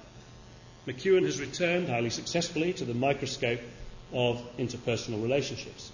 [0.85, 3.61] McEwan has returned highly successfully to the microscope
[4.11, 5.89] of interpersonal relationships.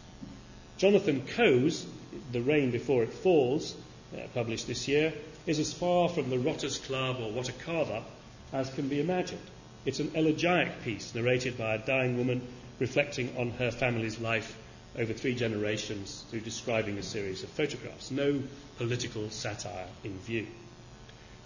[0.79, 1.85] Jonathan Coe's
[2.31, 3.75] The Rain Before It Falls,
[4.15, 5.13] uh, published this year,
[5.45, 8.09] is as far from the Rotters Club or What a Carve Up
[8.51, 9.52] as can be imagined.
[9.85, 12.41] It's an elegiac piece narrated by a dying woman
[12.79, 14.57] reflecting on her family's life
[14.97, 18.09] over three generations through describing a series of photographs.
[18.09, 18.41] No
[18.77, 20.47] political satire in view.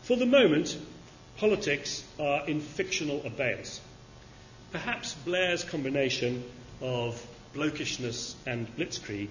[0.03, 0.77] For the moment,
[1.37, 3.81] politics are in fictional abeyance.
[4.71, 6.43] Perhaps Blair's combination
[6.79, 9.29] of blokishness and blitzkrieg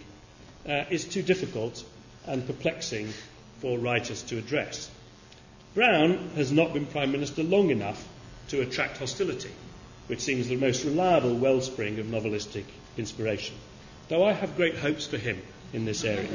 [0.69, 1.85] uh, is too difficult
[2.27, 3.13] and perplexing
[3.61, 4.91] for writers to address.
[5.75, 8.05] Brown has not been Prime Minister long enough
[8.49, 9.51] to attract hostility,
[10.07, 12.65] which seems the most reliable wellspring of novelistic
[12.97, 13.57] inspiration,
[14.09, 15.41] though I have great hopes for him
[15.73, 16.29] in this area.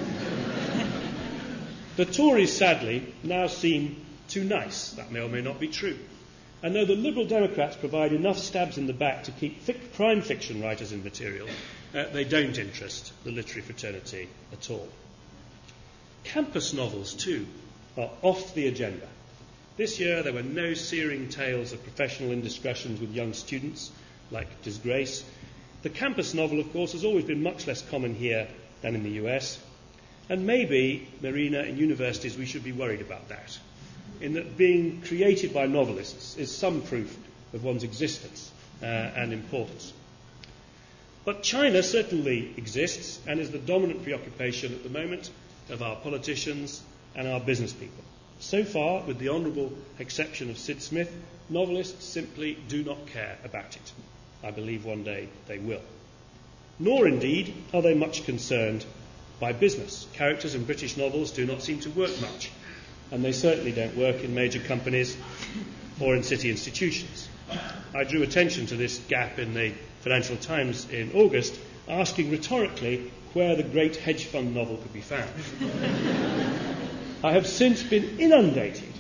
[1.96, 4.92] the Tories, sadly, now seem too nice.
[4.92, 5.98] That may or may not be true.
[6.64, 10.22] And though the Liberal Democrats provide enough stabs in the back to keep fic- crime
[10.22, 11.48] fiction writers in material,
[11.96, 14.88] uh, they don't interest the literary fraternity at all.
[16.24, 17.48] Campus novels, too,
[17.98, 19.08] are off the agenda.
[19.82, 23.90] This year there were no searing tales of professional indiscretions with young students,
[24.30, 25.24] like Disgrace.
[25.82, 28.48] The campus novel, of course, has always been much less common here
[28.84, 29.58] than in the US.
[30.30, 33.58] And maybe, Marina, in universities we should be worried about that,
[34.22, 37.18] in that being created by novelists is some proof
[37.52, 38.52] of one's existence
[38.84, 39.94] uh, and importance.
[41.26, 45.32] But China certainly exists and is the dominant preoccupation at the moment
[45.72, 46.84] of our politicians
[47.16, 48.04] and our business people.
[48.42, 51.16] So far, with the honourable exception of Sid Smith,
[51.48, 53.92] novelists simply do not care about it.
[54.44, 55.84] I believe one day they will.
[56.80, 58.84] Nor, indeed, are they much concerned
[59.40, 60.08] by business.
[60.14, 62.52] Characters in British novels do not seem to work much,
[63.12, 65.16] and they certainly don't work in major companies
[66.00, 67.30] or in city institutions.
[67.94, 73.56] I drew attention to this gap in the Financial Times in August, asking rhetorically where
[73.56, 75.30] the great hedge fund novel could be found.
[77.24, 78.92] I have since been inundated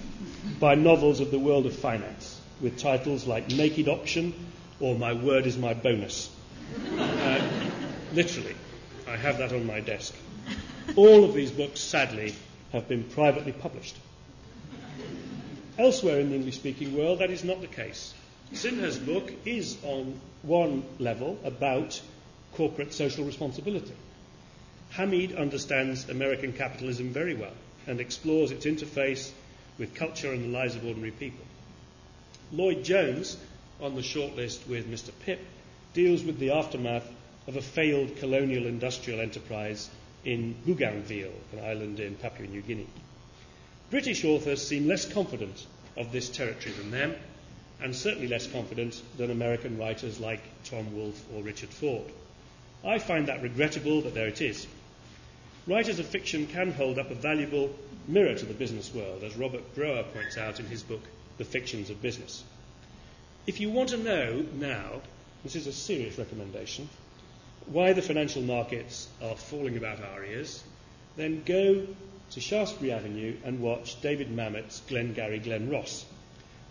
[0.59, 4.35] by novels of the world of finance with titles like Naked Option
[4.79, 6.29] or My Word is My Bonus.
[6.99, 7.41] Uh,
[8.13, 8.53] literally,
[9.07, 10.13] I have that on my desk.
[10.95, 12.35] All of these books, sadly,
[12.71, 13.97] have been privately published.
[15.79, 18.13] Elsewhere in the English speaking world, that is not the case.
[18.53, 21.99] Sinha's book is, on one level, about
[22.53, 23.95] corporate social responsibility.
[24.91, 27.53] Hamid understands American capitalism very well
[27.87, 29.31] and explores its interface
[29.77, 31.45] with culture and the lives of ordinary people.
[32.51, 33.37] Lloyd Jones,
[33.81, 35.11] on the shortlist with Mr.
[35.25, 35.39] Pip,
[35.93, 37.09] deals with the aftermath
[37.47, 39.89] of a failed colonial industrial enterprise
[40.23, 42.87] in Bougainville, an island in Papua New Guinea.
[43.89, 45.65] British authors seem less confident
[45.97, 47.15] of this territory than them,
[47.81, 52.05] and certainly less confident than American writers like Tom Wolfe or Richard Ford.
[52.85, 54.67] I find that regrettable, but there it is.
[55.67, 57.69] Writers of fiction can hold up a valuable
[58.07, 61.03] mirror to the business world, as Robert Brawer points out in his book,
[61.37, 62.43] The Fictions of Business.
[63.45, 65.01] If you want to know now,
[65.43, 66.89] this is a serious recommendation,
[67.67, 70.63] why the financial markets are falling about our ears,
[71.15, 71.85] then go
[72.31, 76.05] to Shaftesbury Avenue and watch David Mamet's Glengarry Glen Ross.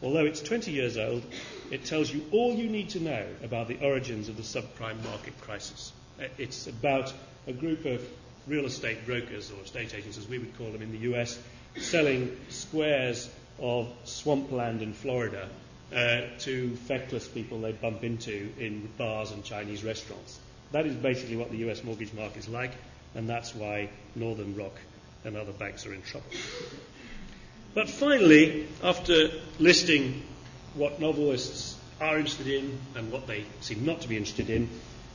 [0.03, 1.23] Although it's 20 years old,
[1.71, 5.41] it tells you all you need to know about the origins of the subprime market
[5.43, 5.93] crisis.
[6.19, 7.13] Uh, it's about
[7.47, 8.05] a group of
[8.47, 11.39] real estate brokers or estate agents, as we would call them in the US,
[11.77, 15.49] selling squares of swampland in Florida
[15.95, 20.39] uh, to feckless people they bump into in bars and Chinese restaurants.
[20.73, 22.73] That is basically what the US mortgage market is like,
[23.15, 24.79] and that's why Northern Rock
[25.25, 26.29] and other banks are in trouble.
[27.75, 30.23] But finally, after listing
[30.75, 34.69] what novelists are interested in and what they seem not to be interested in,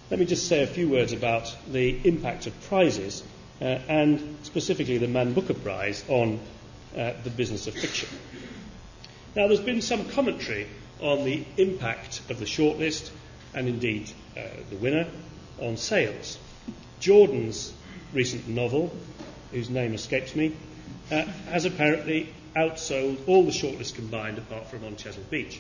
[0.10, 3.24] let me just say a few words about the impact of prizes
[3.60, 6.40] uh, and specifically the Man Booker Prize on
[6.96, 8.10] uh, the business of fiction.
[9.36, 10.68] Now, there's been some commentary
[11.02, 13.10] on the impact of the shortlist
[13.54, 15.08] and indeed uh, the winner
[15.60, 16.38] on sales.
[17.00, 17.74] Jordan's
[18.14, 18.96] recent novel,
[19.52, 20.56] whose name escapes me,
[21.12, 25.60] uh, has apparently outsold all the shortlists combined apart from on Chesil Beach.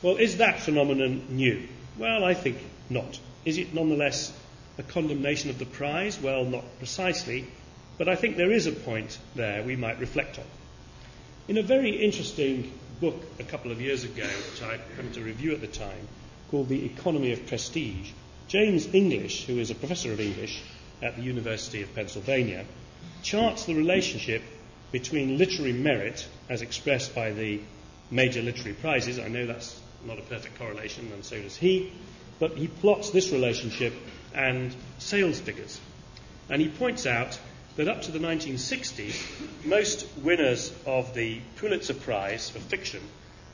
[0.00, 1.68] Well, is that phenomenon new?
[1.98, 3.18] Well, I think not.
[3.44, 4.32] Is it nonetheless
[4.78, 6.20] a condemnation of the prize?
[6.20, 7.46] Well, not precisely,
[7.98, 10.44] but I think there is a point there we might reflect on.
[11.48, 15.52] In a very interesting book a couple of years ago, which I happened to review
[15.52, 16.08] at the time,
[16.50, 18.12] called The Economy of Prestige,
[18.46, 20.62] James English, who is a professor of English
[21.02, 22.64] at the University of Pennsylvania,
[23.22, 24.42] charts the relationship
[24.92, 27.60] between literary merit, as expressed by the
[28.10, 29.18] major literary prizes.
[29.18, 31.92] I know that's not a perfect correlation, and so does he,
[32.42, 33.94] but he plots this relationship
[34.34, 35.78] and sales figures.
[36.50, 37.38] And he points out
[37.76, 43.00] that up to the 1960s, most winners of the Pulitzer Prize for fiction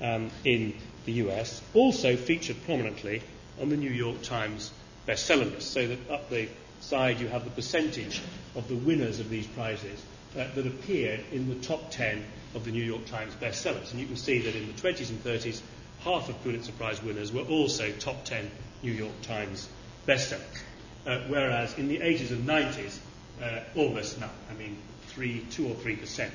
[0.01, 0.73] um, in
[1.05, 3.21] the US also featured prominently
[3.61, 4.73] on the New York Times
[5.07, 6.49] bestseller list, so that up the
[6.81, 8.23] side you have the percentage
[8.55, 10.03] of the winners of these prizes
[10.35, 12.25] uh, that appeared in the top 10
[12.55, 13.91] of the New York Times bestsellers.
[13.91, 15.61] And you can see that in the 20s and 30s,
[16.05, 18.51] half of Pulitzer Prize winners were also top 10
[18.83, 19.69] New York Times
[20.07, 20.63] bestsellers.
[21.07, 22.99] Uh, whereas in the 80s and 90s,
[23.43, 24.31] uh, almost none.
[24.51, 24.77] I mean,
[25.09, 26.33] three, two or three percent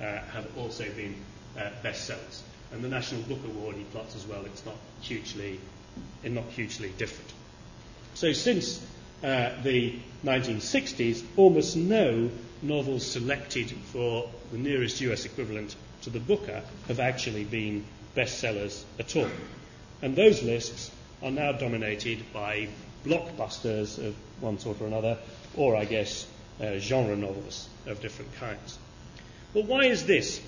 [0.00, 1.14] uh, have also been
[1.58, 2.42] uh, bestsellers.
[2.72, 4.44] And the National Book Award he plots as well.
[4.46, 5.60] It's not hugely,
[6.24, 7.30] not hugely different.
[8.14, 8.84] So since
[9.22, 12.30] uh, the 1960s, almost no
[12.62, 17.84] novels selected for the nearest US equivalent to the Booker have actually been
[18.16, 19.28] bestsellers at all.
[20.00, 20.90] And those lists
[21.22, 22.68] are now dominated by
[23.04, 25.18] blockbusters of one sort or another,
[25.56, 26.26] or I guess
[26.60, 28.78] uh, genre novels of different kinds.
[29.54, 30.40] Well, why is this?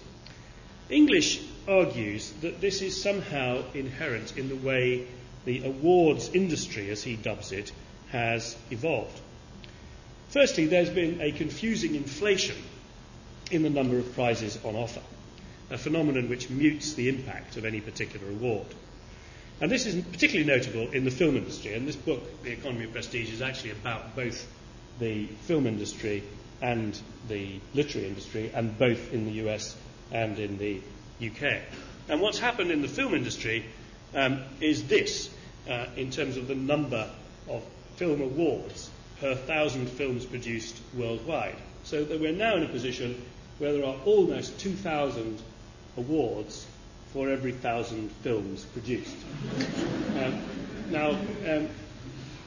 [0.91, 5.07] English argues that this is somehow inherent in the way
[5.45, 7.72] the awards industry, as he dubs it,
[8.11, 9.20] has evolved.
[10.29, 12.57] Firstly, there's been a confusing inflation
[13.51, 15.03] in the number of prizes on offer,
[15.70, 18.66] a phenomenon which mutes the impact of any particular award.
[19.61, 22.92] And this is particularly notable in the film industry, and this book, The Economy of
[22.92, 24.50] Prestige, is actually about both
[24.98, 26.24] the film industry
[26.61, 26.98] and
[27.28, 29.76] the literary industry, and both in the US
[30.11, 30.80] and in the
[31.24, 31.61] UK.
[32.09, 33.64] And what's happened in the film industry
[34.14, 35.30] um, is this,
[35.68, 37.09] uh, in terms of the number
[37.48, 37.62] of
[37.96, 38.90] film awards
[39.20, 41.57] per thousand films produced worldwide.
[41.84, 43.22] So that we're now in a position
[43.59, 45.40] where there are almost 2,000
[45.96, 46.66] awards
[47.15, 49.17] for every thousand films produced.
[50.19, 50.43] Um,
[50.91, 51.11] now,
[51.49, 51.69] um,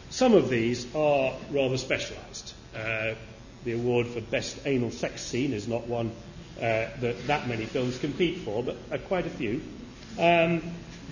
[0.09, 2.53] some of these are rather specialised.
[2.75, 3.13] Uh,
[3.63, 6.11] the award for best anal sex scene is not one
[6.57, 9.61] uh, that that many films compete for, but uh, quite a few.
[10.19, 10.61] Um,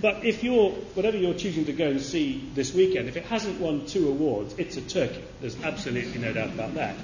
[0.02, 3.62] but if you're, whatever you're choosing to go and see this weekend, if it hasn't
[3.62, 5.24] won two awards, it's a turkey.
[5.40, 6.96] There's absolutely no doubt about that.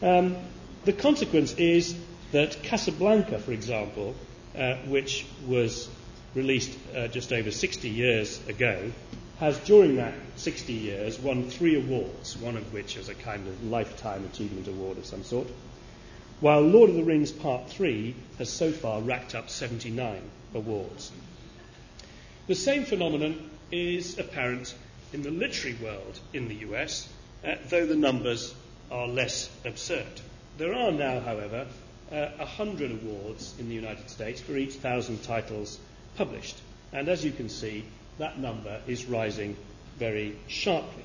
[0.00, 0.36] Um,
[0.84, 1.96] the consequence is
[2.30, 4.14] that Casablanca, for example,
[4.56, 5.88] uh, which was
[6.34, 8.90] released uh, just over 60 years ago,
[9.38, 13.64] has during that 60 years won three awards, one of which is a kind of
[13.64, 15.48] lifetime achievement award of some sort,
[16.40, 20.20] while Lord of the Rings Part 3 has so far racked up 79
[20.54, 21.10] awards.
[22.46, 24.74] The same phenomenon is apparent
[25.12, 27.08] in the literary world in the US,
[27.44, 28.54] uh, though the numbers
[28.90, 30.20] are less absurd.
[30.58, 31.66] There are now, however,
[32.12, 35.78] uh, 100 awards in the United States for each thousand titles
[36.16, 36.56] published.
[36.92, 37.84] And as you can see,
[38.18, 39.56] that number is rising
[39.98, 41.04] very sharply.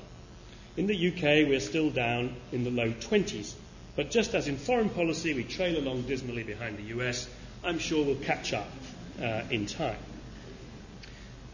[0.76, 3.54] In the UK, we're still down in the low 20s.
[3.96, 7.28] But just as in foreign policy, we trail along dismally behind the US,
[7.64, 8.68] I'm sure we'll catch up
[9.20, 9.98] uh, in time.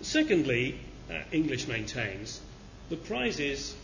[0.02, 0.78] Secondly,
[1.10, 2.40] uh, English maintains
[2.88, 3.74] the prizes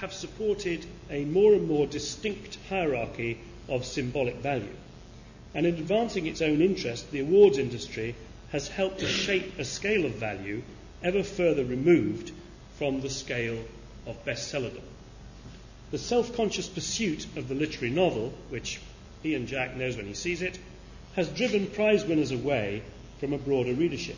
[0.00, 4.74] have supported a more and more distinct hierarchy of symbolic value.
[5.54, 8.14] And in advancing its own interest, the awards industry
[8.50, 10.62] has helped to shape a scale of value
[11.02, 12.32] ever further removed
[12.76, 13.58] from the scale
[14.06, 14.82] of bestsellerdom.
[15.90, 18.80] The self conscious pursuit of the literary novel, which
[19.24, 20.58] Ian Jack knows when he sees it,
[21.14, 22.82] has driven prize winners away
[23.20, 24.16] from a broader readership.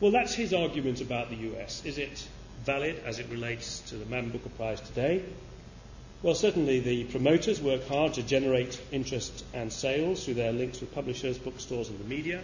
[0.00, 1.84] Well, that's his argument about the US.
[1.84, 2.26] Is it
[2.64, 5.22] valid as it relates to the Man Booker Prize today?
[6.22, 10.94] Well, certainly the promoters work hard to generate interest and sales through their links with
[10.94, 12.42] publishers, bookstores, and the media.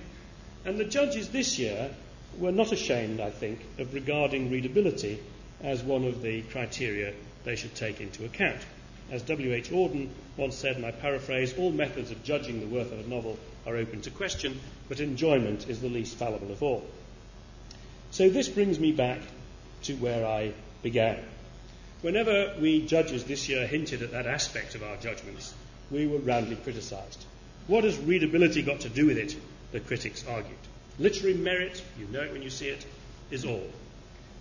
[0.64, 1.94] And the judges this year
[2.38, 5.20] were not ashamed, I think, of regarding readability
[5.62, 7.14] as one of the criteria
[7.44, 8.60] they should take into account.
[9.12, 9.70] As W.H.
[9.70, 13.38] Auden once said, and I paraphrase, all methods of judging the worth of a novel
[13.64, 14.58] are open to question,
[14.88, 16.84] but enjoyment is the least fallible of all.
[18.10, 19.20] So this brings me back
[19.84, 20.52] to where I
[20.82, 21.18] began.
[22.00, 25.52] Whenever we judges this year hinted at that aspect of our judgments,
[25.90, 27.24] we were roundly criticised.
[27.66, 29.36] What has readability got to do with it?
[29.72, 30.54] The critics argued.
[31.00, 32.86] Literary merit, you know it when you see it,
[33.32, 33.68] is all.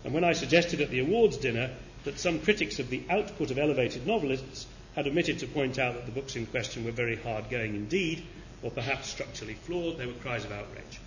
[0.03, 1.71] And when I suggested at the awards dinner
[2.03, 6.05] that some critics of the output of elevated novelists had omitted to point out that
[6.05, 8.23] the books in question were very hard going indeed,
[8.61, 10.99] or perhaps structurally flawed, there were cries of outrage.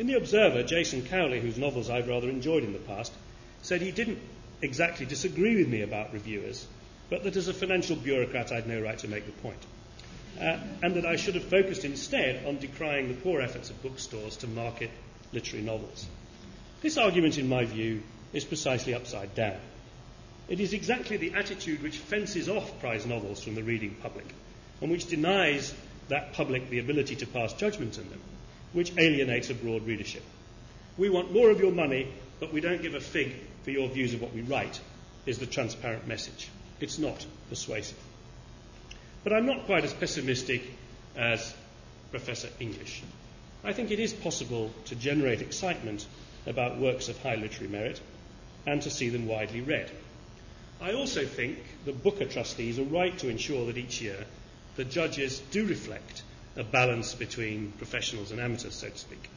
[0.00, 3.12] In The Observer, Jason Cowley, whose novels I've rather enjoyed in the past,
[3.62, 4.18] said he didn't
[4.64, 6.66] exactly disagree with me about reviewers,
[7.10, 9.62] but that as a financial bureaucrat I'd no right to make the point.
[10.40, 14.38] Uh, and that I should have focused instead on decrying the poor efforts of bookstores
[14.38, 14.90] to market
[15.32, 16.06] literary novels.
[16.80, 18.02] This argument, in my view,
[18.32, 19.56] is precisely upside down.
[20.48, 24.26] It is exactly the attitude which fences off prize novels from the reading public,
[24.80, 25.72] and which denies
[26.08, 28.20] that public the ability to pass judgment on them
[28.74, 30.22] which alienates a broad readership.
[30.98, 32.08] We want more of your money,
[32.40, 33.34] but we don't give a fig
[33.64, 34.80] for your views of what we write,
[35.26, 36.50] is the transparent message.
[36.80, 37.98] It's not persuasive.
[39.24, 40.62] But I'm not quite as pessimistic
[41.16, 41.54] as
[42.10, 43.02] Professor English.
[43.64, 46.06] I think it is possible to generate excitement
[46.46, 48.00] about works of high literary merit
[48.66, 49.90] and to see them widely read.
[50.80, 54.26] I also think the Booker trustees are right to ensure that each year
[54.76, 56.22] the judges do reflect
[56.56, 59.28] a balance between professionals and amateurs, so to speak.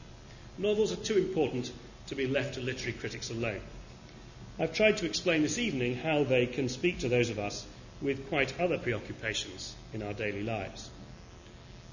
[0.58, 1.72] Novels are too important
[2.08, 3.60] to be left to literary critics alone.
[4.60, 7.64] I've tried to explain this evening how they can speak to those of us
[8.02, 10.90] with quite other preoccupations in our daily lives.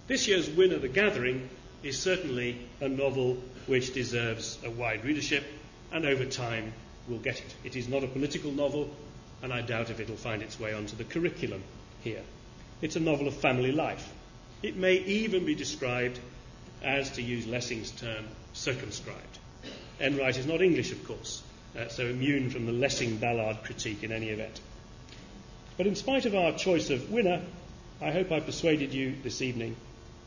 [0.07, 1.47] This year's winner, of The Gathering,
[1.83, 3.37] is certainly a novel
[3.67, 5.43] which deserves a wide readership
[5.91, 6.73] and over time
[7.07, 7.53] we'll get it.
[7.63, 8.89] It is not a political novel,
[9.43, 11.63] and I doubt if it'll find its way onto the curriculum
[12.03, 12.23] here.
[12.81, 14.11] It's a novel of family life.
[14.63, 16.19] It may even be described
[16.81, 19.37] as, to use Lessing's term, circumscribed.
[19.99, 21.43] Enright is not English, of course,
[21.77, 24.59] uh, so immune from the Lessing Ballard critique in any event.
[25.77, 27.41] But in spite of our choice of winner,
[28.01, 29.75] I hope I persuaded you this evening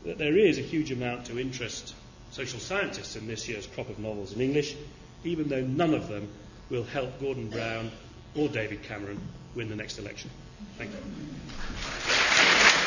[0.05, 1.93] that there is a huge amount to interest
[2.31, 4.75] social scientists in this year's crop of novels in English,
[5.23, 6.29] even though none of them
[6.69, 7.91] will help Gordon Brown
[8.35, 9.19] or David Cameron
[9.55, 10.29] win the next election.
[10.77, 12.78] Thank you.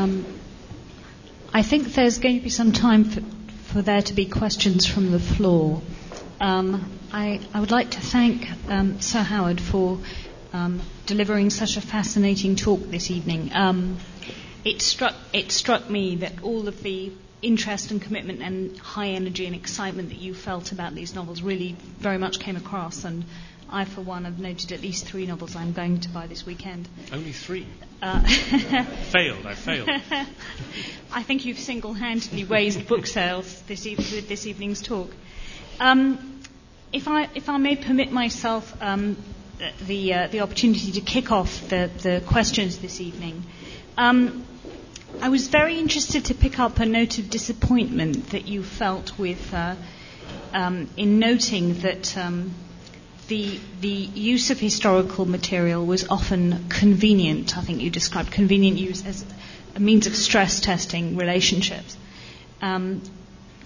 [0.00, 0.24] Um,
[1.52, 3.20] I think there's going to be some time for,
[3.72, 5.82] for there to be questions from the floor.
[6.40, 9.98] Um, I, I, would like to thank um, Sir Howard for
[10.54, 13.50] um, delivering such a fascinating talk this evening.
[13.52, 13.98] Um,
[14.64, 19.44] it struck it struck me that all of the interest and commitment and high energy
[19.44, 23.24] and excitement that you felt about these novels really very much came across and
[23.70, 26.88] I, for one, have noted at least three novels I'm going to buy this weekend.
[27.12, 27.66] Only three?
[28.02, 28.20] Uh,
[29.10, 29.88] failed, I failed.
[31.12, 35.10] I think you've single handedly raised book sales this e- with this evening's talk.
[35.78, 36.40] Um,
[36.92, 39.16] if, I, if I may permit myself um,
[39.86, 43.44] the, uh, the opportunity to kick off the, the questions this evening,
[43.96, 44.44] um,
[45.20, 49.54] I was very interested to pick up a note of disappointment that you felt with.
[49.54, 49.76] Uh,
[50.52, 52.54] um, in noting that um,
[53.30, 57.56] the, the use of historical material was often convenient.
[57.56, 59.24] I think you described convenient use as
[59.76, 61.96] a means of stress testing relationships.
[62.60, 63.02] Um,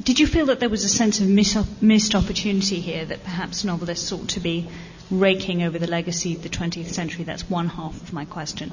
[0.02, 3.64] did you feel that there was a sense of miss- missed opportunity here that perhaps
[3.64, 4.68] novelists ought to be
[5.10, 7.24] raking over the legacy of the 20th century?
[7.24, 8.70] That's one half of my question.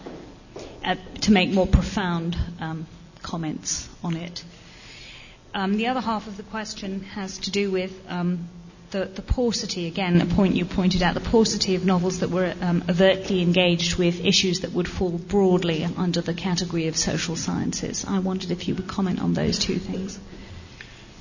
[0.83, 2.85] Uh, to make more profound um,
[3.21, 4.43] comments on it.
[5.53, 8.49] Um, the other half of the question has to do with um,
[8.91, 12.53] the, the paucity, again, a point you pointed out, the paucity of novels that were
[12.61, 18.05] um, overtly engaged with issues that would fall broadly under the category of social sciences.
[18.05, 20.19] I wondered if you would comment on those two things.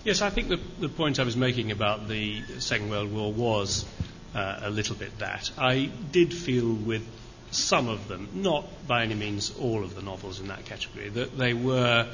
[0.04, 3.84] Yes, I think the, the point I was making about the Second World War was
[4.34, 5.50] uh, a little bit that.
[5.58, 7.06] I did feel with
[7.50, 11.36] some of them, not by any means all of the novels in that category, that
[11.36, 12.08] they were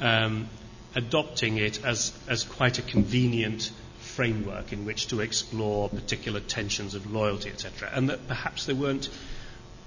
[0.00, 0.48] um,
[0.94, 3.70] adopting it as, as quite a convenient
[4.18, 9.08] framework in which to explore particular tensions of loyalty, etc., and that perhaps they weren't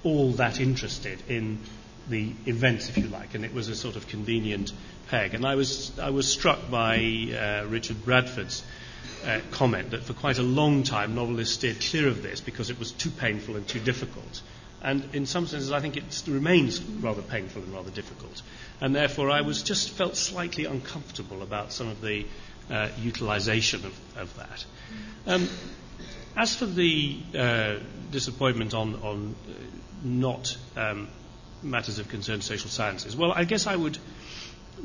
[0.06, 1.60] all that interested in
[2.08, 4.72] the events, if you like, and it was a sort of convenient
[5.10, 5.34] peg.
[5.34, 8.64] And I was, I was struck by uh, Richard Bradford's
[9.26, 12.80] uh, comment that for quite a long time novelists steered clear of this because it
[12.80, 14.42] was too painful and too difficult.
[14.82, 18.42] And in some senses, I think it remains rather painful and rather difficult.
[18.80, 22.26] And therefore, I was just felt slightly uncomfortable about some of the
[22.70, 24.66] uh, utilization of, of that.
[25.28, 25.50] Um,
[26.36, 27.76] as for the uh,
[28.12, 29.54] disappointment on, on uh,
[30.04, 31.10] not um,
[31.62, 33.98] matters of concern social sciences, well, I guess I would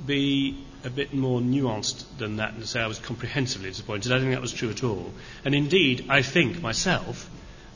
[0.04, 4.12] be a bit more nuanced than that and say I was comprehensively disappointed.
[4.12, 5.10] I don't think that was true at all.
[5.44, 7.30] And indeed, I think myself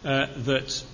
[0.05, 0.85] uh, that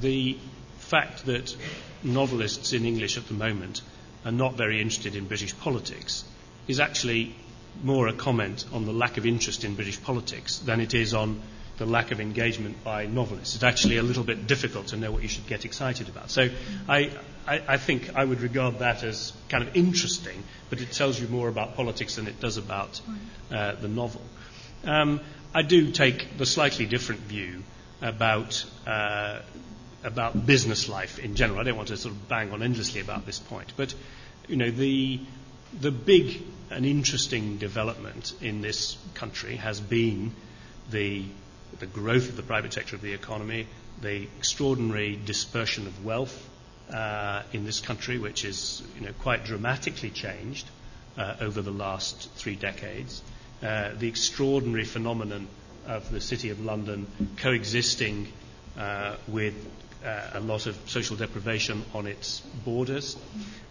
[0.00, 0.38] the
[0.78, 1.56] fact that
[2.02, 3.82] novelists in English at the moment
[4.24, 6.24] are not very interested in British politics
[6.68, 7.34] is actually
[7.82, 11.40] more a comment on the lack of interest in British politics than it is on
[11.78, 13.54] the lack of engagement by novelists.
[13.54, 16.30] It's actually a little bit difficult to know what you should get excited about.
[16.30, 16.48] So
[16.88, 17.10] I,
[17.46, 21.28] I, I, think I would regard that as kind of interesting, but it tells you
[21.28, 23.00] more about politics than it does about
[23.52, 24.22] uh, the novel.
[24.84, 25.20] Um,
[25.54, 27.62] I do take the slightly different view
[28.00, 29.40] about uh,
[30.04, 31.58] about business life in general.
[31.58, 33.94] I don't want to sort of bang on endlessly about this point, but
[34.48, 35.20] you know the
[35.80, 40.32] the big and interesting development in this country has been
[40.90, 41.24] the,
[41.78, 43.66] the growth of the private sector of the economy,
[44.00, 46.48] the extraordinary dispersion of wealth
[46.92, 50.68] uh, in this country, which is you know, quite dramatically changed
[51.16, 53.22] uh, over the last three decades,
[53.62, 55.48] uh, the extraordinary phenomenon
[55.86, 57.06] of the City of London
[57.38, 58.28] coexisting
[58.78, 59.54] uh, with
[60.06, 63.16] uh, a lot of social deprivation on its borders,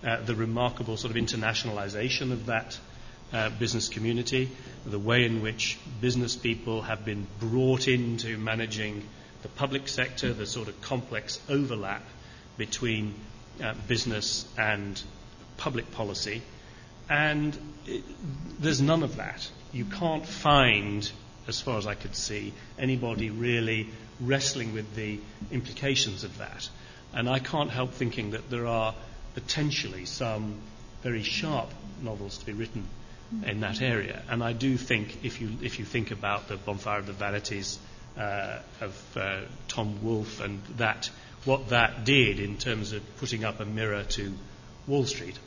[0.03, 2.77] uh, the remarkable sort of internationalization of that
[3.33, 4.49] uh, business community,
[4.85, 9.01] the way in which business people have been brought into managing
[9.41, 12.03] the public sector, the sort of complex overlap
[12.57, 13.13] between
[13.63, 15.01] uh, business and
[15.57, 16.41] public policy,
[17.09, 18.03] and it,
[18.59, 19.49] there's none of that.
[19.71, 21.09] You can't find,
[21.47, 23.89] as far as I could see, anybody really
[24.19, 25.19] wrestling with the
[25.51, 26.69] implications of that.
[27.13, 28.93] And I can't help thinking that there are
[29.33, 30.55] potentially some
[31.03, 31.69] very sharp
[32.01, 32.87] novels to be written
[33.45, 34.21] in that area.
[34.29, 37.79] And I do think, if you, if you think about the Bonfire of the Vanities
[38.17, 41.09] uh, of uh, Tom Wolfe and that,
[41.43, 44.33] what that did in terms of putting up a mirror to
[44.87, 45.37] Wall Street,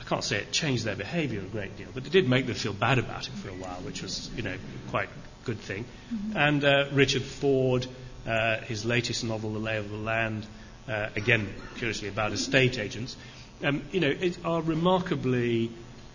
[0.00, 2.56] I can't say it changed their behaviour a great deal, but it did make them
[2.56, 4.56] feel bad about it for a while, which was, you know,
[4.90, 5.84] quite a good thing.
[6.12, 6.36] Mm-hmm.
[6.36, 7.86] And uh, Richard Ford,
[8.26, 10.46] uh, his latest novel, The Lay of the Land,
[10.88, 13.16] uh, again, curiously about estate agents,
[13.62, 14.14] um, you know,
[14.44, 15.70] are remarkably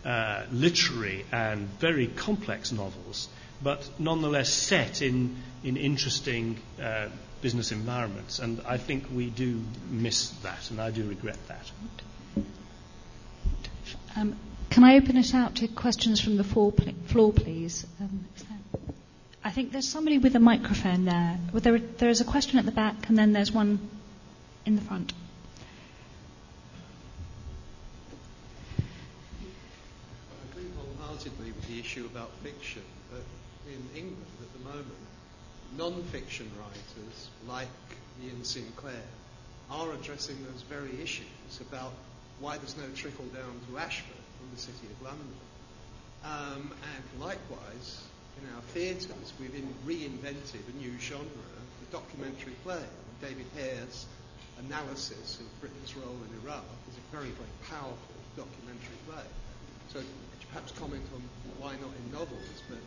[0.05, 3.27] uh, literary and very complex novels,
[3.61, 7.07] but nonetheless set in, in interesting uh,
[7.41, 8.39] business environments.
[8.39, 11.71] And I think we do miss that, and I do regret that.
[14.15, 14.35] Um,
[14.69, 16.73] can I open it out to questions from the floor,
[17.05, 17.85] floor please?
[17.99, 18.25] Um,
[19.47, 21.39] I think there's somebody with a microphone there.
[21.53, 21.79] Well, there.
[21.79, 23.79] There is a question at the back, and then there's one
[24.65, 25.13] in the front.
[28.77, 33.21] I agree wholeheartedly with the issue about fiction, but
[33.71, 35.07] in England at the moment,
[35.77, 37.69] non-fiction writers like
[38.21, 39.07] Iain Sinclair
[39.71, 41.93] are addressing those very issues about
[42.41, 45.33] why there's no trickle down to Ashford from the City of London.
[46.25, 48.03] Um, and likewise,
[48.41, 49.51] in our theatres, we've
[49.85, 52.83] reinvented a new genre, the documentary play.
[53.21, 54.05] David Hare's
[54.65, 59.25] analysis of Britain's role in Iraq is a very, very powerful documentary play.
[59.89, 61.21] So could you perhaps comment on
[61.59, 62.79] why not in novels, but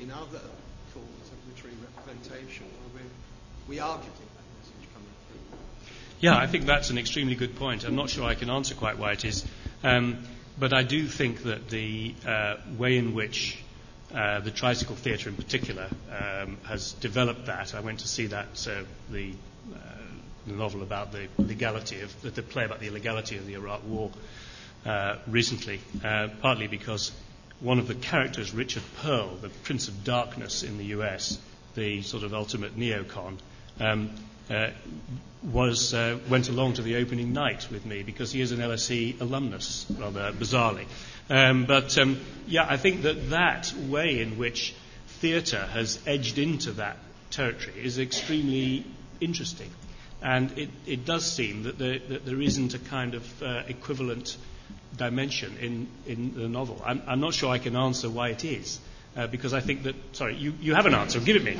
[0.00, 0.40] in other
[0.92, 3.04] forms of literary representation where
[3.68, 5.58] we are getting that message coming through?
[6.20, 7.84] Yeah, I think that's an extremely good point.
[7.84, 9.44] I'm not sure I can answer quite why it is.
[9.82, 10.18] Um,
[10.58, 13.62] but I do think that the uh, way in which
[14.14, 17.74] uh, the Tricycle Theatre in particular um, has developed that.
[17.74, 19.32] I went to see that, uh, the,
[19.72, 19.78] uh,
[20.46, 24.10] the, novel about the legality of, the, play about the illegality of the Iraq War
[24.84, 27.12] uh, recently, uh, partly because
[27.60, 31.38] one of the characters, Richard Perle, the Prince of Darkness in the US,
[31.74, 33.38] the sort of ultimate neocon,
[33.80, 34.10] um,
[35.42, 35.94] was,
[36.28, 40.32] went along to the opening night with me because he is an LSE alumnus, rather
[40.32, 40.84] bizarrely.
[41.30, 44.74] Um, but um, yeah, I think that that way in which
[45.06, 46.96] theatre has edged into that
[47.30, 48.84] territory is extremely
[49.20, 49.70] interesting.
[50.20, 54.36] And it, it does seem that there, that there isn't a kind of uh, equivalent
[54.96, 56.80] dimension in, in the novel.
[56.84, 58.78] I'm, I'm, not sure I can answer why it is,
[59.16, 61.58] uh, because I think that, sorry, you, you have an answer, give it me.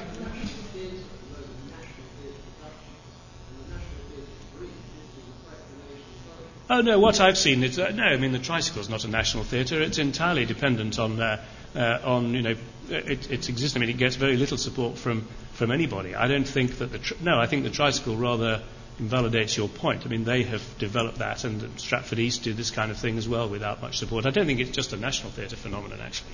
[6.73, 8.03] Oh no, what I've seen is uh, no.
[8.03, 9.83] I mean, the tricycle is not a national theatre.
[9.83, 11.45] It's entirely dependent on uh,
[11.77, 12.57] uh, on you know
[12.89, 13.77] it, its existence.
[13.77, 16.15] I mean, it gets very little support from from anybody.
[16.15, 17.39] I don't think that the tri- no.
[17.39, 18.63] I think the tricycle rather
[18.99, 20.07] invalidates your point.
[20.07, 23.29] I mean, they have developed that, and Stratford East do this kind of thing as
[23.29, 24.25] well without much support.
[24.25, 26.01] I don't think it's just a national theatre phenomenon.
[26.01, 26.33] Actually,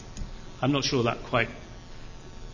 [0.62, 1.48] I'm not sure that quite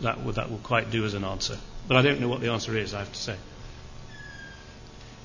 [0.01, 1.59] that that will quite do as an answer.
[1.87, 2.95] But I don't know what the answer is.
[2.95, 3.35] I have to say.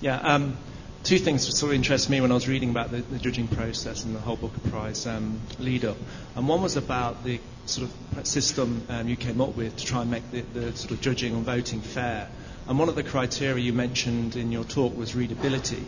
[0.03, 0.17] Yeah.
[0.19, 0.59] Um,
[1.03, 3.48] two things that sort of interested me when I was reading about the, the judging
[3.48, 5.96] process and the whole Booker Prize um, lead up.
[6.36, 10.03] And one was about the sort of system um, you came up with to try
[10.03, 12.28] and make the, the, sort of judging and voting fair.
[12.68, 15.84] And one of the criteria you mentioned in your talk was readability.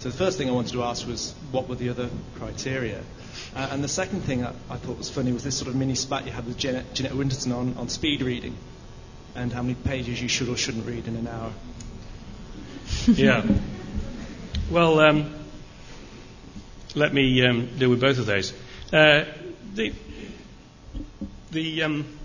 [0.00, 3.02] So the first thing I wanted to ask was what were the other criteria?
[3.54, 5.94] Uh, and the second thing I, I, thought was funny was this sort of mini
[5.94, 8.56] spat you had with Jeanette, Jeanette Winterson on, on speed reading
[9.34, 11.52] and how many pages you should or shouldn't read in an hour.
[13.06, 13.46] yeah.
[14.68, 15.32] Well, um,
[16.96, 18.52] let me um, deal with both of those.
[18.92, 19.24] Uh,
[19.74, 19.92] the,
[21.52, 22.18] the, um,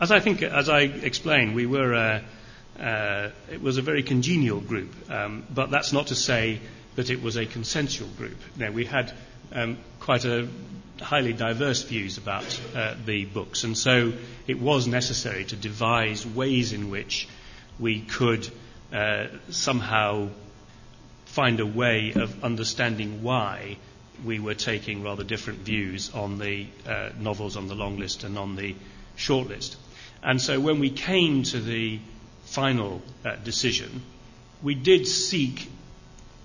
[0.00, 4.60] as I think, as I explained, we were, uh, uh, it was a very congenial
[4.60, 6.58] group, um, but that's not to say
[6.96, 8.38] that it was a consensual group.
[8.56, 9.12] Now, we had
[9.52, 10.48] um, quite a
[11.00, 14.12] highly diverse views about uh, the books, and so
[14.48, 17.28] it was necessary to devise ways in which
[17.78, 18.50] we could
[18.92, 20.28] uh, somehow
[21.32, 23.78] find a way of understanding why
[24.22, 28.38] we were taking rather different views on the uh, novels on the long list and
[28.38, 28.76] on the
[29.16, 29.76] short list.
[30.22, 32.00] And so when we came to the
[32.44, 34.02] final uh, decision,
[34.62, 35.70] we did seek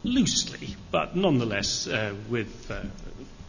[0.04, 2.82] loosely, but nonetheless uh, with uh,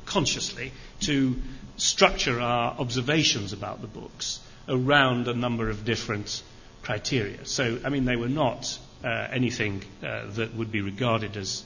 [0.07, 1.37] consciously, to
[1.77, 6.43] structure our observations about the books around a number of different
[6.83, 7.45] criteria.
[7.47, 11.63] So, I mean, they were not anything uh, that would be regarded as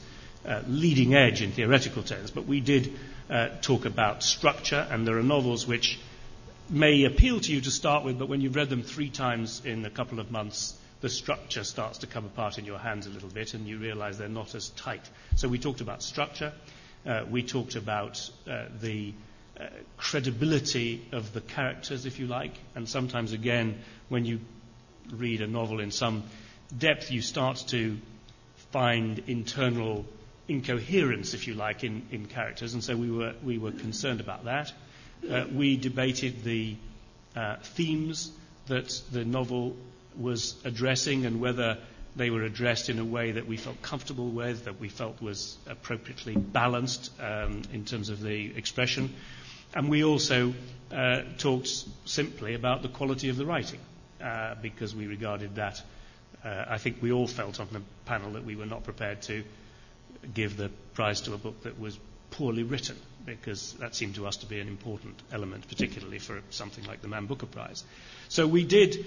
[0.47, 2.93] uh, leading edge in theoretical terms, but we did
[3.31, 5.99] uh, talk about structure, and there are novels which
[6.69, 9.85] may appeal to you to start with, but when you've read them three times in
[9.85, 13.29] a couple of months, the structure starts to come apart in your hands a little
[13.29, 15.03] bit, and you realize they're not as tight.
[15.37, 16.53] So we talked about structure.
[17.05, 19.13] Uh, we talked about uh, the
[19.61, 19.67] uh,
[19.97, 23.79] credibility of the characters, if you like, and sometimes, again,
[24.09, 24.41] when you
[25.13, 26.23] read a novel in some
[26.77, 27.99] depth, you start to
[28.73, 30.05] find internal
[30.49, 34.45] incoherence, if you like, in, in characters, and so we were, we were concerned about
[34.45, 34.73] that.
[35.31, 36.77] Uh, we debated the
[37.37, 38.33] uh, themes
[38.67, 39.77] that the novel
[40.19, 41.79] was addressing and whether
[42.17, 45.57] they were addressed in a way that we felt comfortable with, that we felt was
[45.67, 49.15] appropriately balanced um, in terms of the expression.
[49.75, 50.53] And we also
[50.93, 51.69] uh, talked
[52.05, 53.81] simply about the quality of the writing,
[54.23, 55.81] uh, because we regarded that.
[56.45, 59.45] Uh, I think we all felt on the panel that we were not prepared to
[60.35, 61.99] give the prize to a book that was
[62.31, 66.85] poorly written, because that seemed to us to be an important element, particularly for something
[66.85, 67.85] like the Man Booker Prize.
[68.29, 69.05] So we did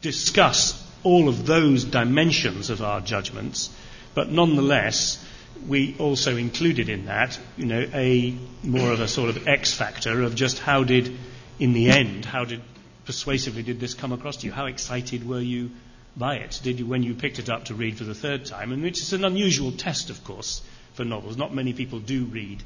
[0.00, 3.70] discuss all of those dimensions of our judgments,
[4.14, 5.24] but nonetheless,
[5.68, 10.22] we also included in that, you know, a more of a sort of X factor
[10.22, 11.16] of just how did,
[11.58, 12.62] in the end, how did
[13.04, 14.52] persuasively did this come across to you?
[14.52, 15.70] How excited were you
[16.16, 16.60] by it?
[16.62, 18.72] Did you, when you picked it up to read for the third time?
[18.72, 20.62] And which is an unusual test, of course,
[20.94, 21.36] for novels.
[21.36, 22.62] Not many people do read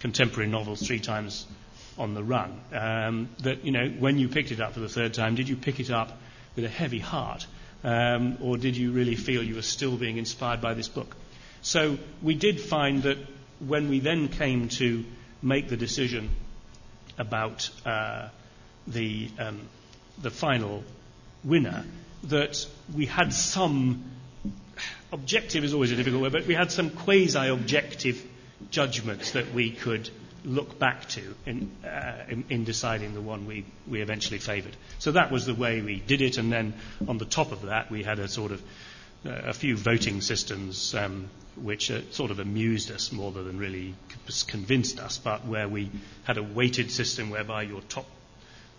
[0.00, 1.46] contemporary novels three times
[1.98, 2.60] on the run.
[2.72, 5.56] Um, that you know, when you picked it up for the third time, did you
[5.56, 6.18] pick it up
[6.56, 7.46] with a heavy heart,
[7.84, 11.16] um, or did you really feel you were still being inspired by this book?
[11.62, 13.18] So we did find that
[13.60, 15.04] when we then came to
[15.40, 16.30] make the decision
[17.18, 18.28] about uh,
[18.86, 19.60] the um,
[20.20, 20.82] the final
[21.44, 21.84] winner,
[22.24, 24.04] that we had some
[25.12, 28.22] objective is always a difficult word, but we had some quasi-objective
[28.70, 30.08] judgments that we could
[30.44, 34.76] look back to in, uh, in, in, deciding the one we, we eventually favoured.
[34.98, 36.74] So that was the way we did it, and then
[37.06, 38.62] on the top of that, we had a sort of
[39.24, 43.94] uh, a few voting systems um, which uh, sort of amused us more than really
[44.48, 45.90] convinced us, but where we
[46.24, 48.06] had a weighted system whereby your top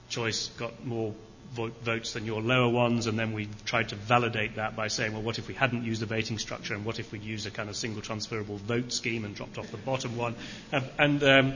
[0.10, 1.14] choice got more
[1.54, 5.22] votes than your lower ones, and then we tried to validate that by saying, well,
[5.22, 7.70] what if we hadn't used a voting structure, and what if we'd used a kind
[7.70, 10.36] of single transferable vote scheme and dropped off the bottom one?
[10.72, 11.54] And, and um,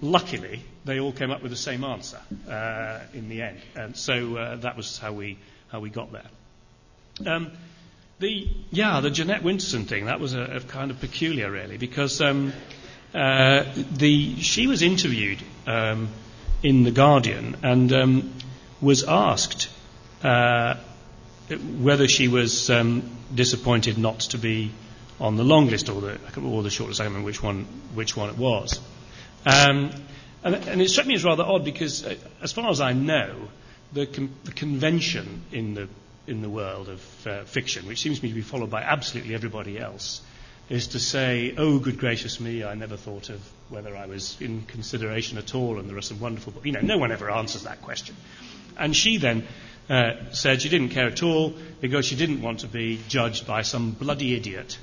[0.00, 4.36] luckily, they all came up with the same answer uh, in the end, and so
[4.36, 6.30] uh, that was how we how we got there.
[7.26, 7.52] Um,
[8.20, 12.20] the yeah, the Jeanette Winterson thing that was a, a kind of peculiar, really, because
[12.20, 12.52] um,
[13.14, 16.08] uh, the she was interviewed um,
[16.62, 18.33] in the Guardian, and um,
[18.84, 19.68] was asked
[20.22, 20.76] uh,
[21.78, 23.02] whether she was um,
[23.34, 24.70] disappointed not to be
[25.20, 27.00] on the long list or the, or the short list.
[27.00, 27.64] I don't remember which one,
[27.94, 28.80] which one it was.
[29.46, 29.90] Um,
[30.42, 33.48] and, and, it struck me as rather odd because, uh, as far as I know,
[33.92, 34.06] the,
[34.44, 35.88] the, convention in the,
[36.26, 39.34] in the world of uh, fiction, which seems to me to be followed by absolutely
[39.34, 40.22] everybody else,
[40.68, 44.62] is to say, oh, good gracious me, I never thought of whether I was in
[44.62, 46.66] consideration at all, and there are some wonderful books.
[46.66, 48.16] You know, no one ever answers that question.
[48.76, 49.46] And she then
[49.88, 53.62] uh, said she didn't care at all because she didn't want to be judged by
[53.62, 54.78] some bloody idiot,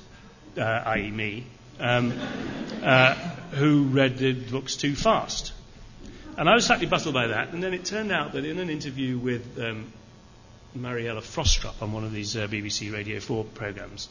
[0.56, 1.44] uh, i.e., me,
[1.80, 2.12] um,
[2.82, 3.14] uh,
[3.52, 5.52] who read the books too fast.
[6.36, 7.52] And I was slightly puzzled by that.
[7.52, 9.92] And then it turned out that in an interview with um,
[10.74, 14.08] Mariella Frostrup on one of these uh, BBC Radio 4 programs,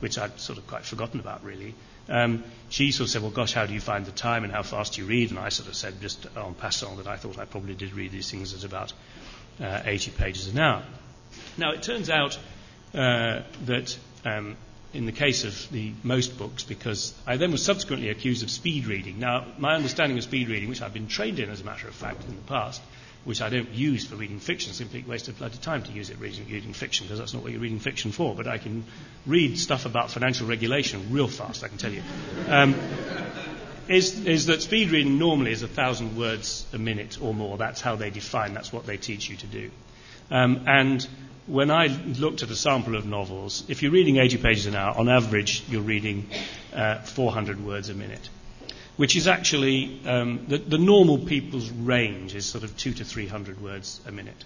[0.00, 1.74] which I'd sort of quite forgotten about, really,
[2.08, 4.62] um, she sort of said, Well, gosh, how do you find the time and how
[4.62, 5.30] fast do you read?
[5.30, 8.12] And I sort of said, just en passant, that I thought I probably did read
[8.12, 8.92] these things at about
[9.60, 10.82] uh, 80 pages an hour.
[11.56, 12.38] Now, it turns out
[12.94, 14.56] uh, that um,
[14.94, 18.86] in the case of the most books, because I then was subsequently accused of speed
[18.86, 19.18] reading.
[19.18, 21.94] Now, my understanding of speed reading, which I've been trained in, as a matter of
[21.94, 22.80] fact, in the past,
[23.24, 26.18] which I don't use for reading fiction, simply waste of bloody time to use it
[26.18, 28.34] reading, reading fiction, because that's not what you're reading fiction for.
[28.34, 28.84] But I can
[29.26, 32.02] read stuff about financial regulation real fast, I can tell you.
[32.48, 32.74] Um,
[33.88, 37.56] is, is that speed reading normally is a thousand words a minute or more.
[37.56, 39.70] That's how they define, that's what they teach you to do.
[40.30, 41.06] Um, and
[41.46, 44.96] when I looked at a sample of novels, if you're reading 80 pages an hour,
[44.96, 46.28] on average, you're reading
[46.72, 48.28] uh, 400 words a minute,
[48.96, 53.60] which is actually um, the, the, normal people's range is sort of two to 300
[53.60, 54.44] words a minute.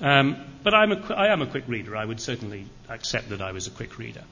[0.00, 1.96] Um, but I'm a, I am a quick reader.
[1.96, 4.24] I would certainly accept that I was a quick reader.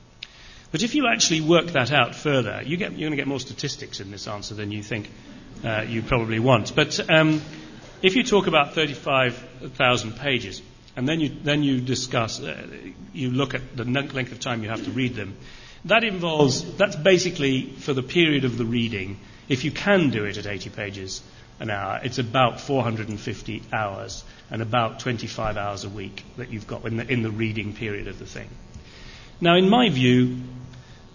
[0.74, 3.38] But if you actually work that out further, you get, you're going to get more
[3.38, 5.08] statistics in this answer than you think
[5.64, 6.74] uh, you probably want.
[6.74, 7.42] But um,
[8.02, 10.62] if you talk about 35,000 pages,
[10.96, 12.56] and then you, then you discuss, uh,
[13.12, 15.36] you look at the length of time you have to read them,
[15.84, 20.38] that involves, that's basically for the period of the reading, If you can do it
[20.38, 21.22] at 80 pages
[21.60, 26.84] an hour, it's about 450 hours and about 25 hours a week that you've got
[26.86, 28.48] in the, in the reading period of the thing.
[29.40, 30.38] Now, in my view,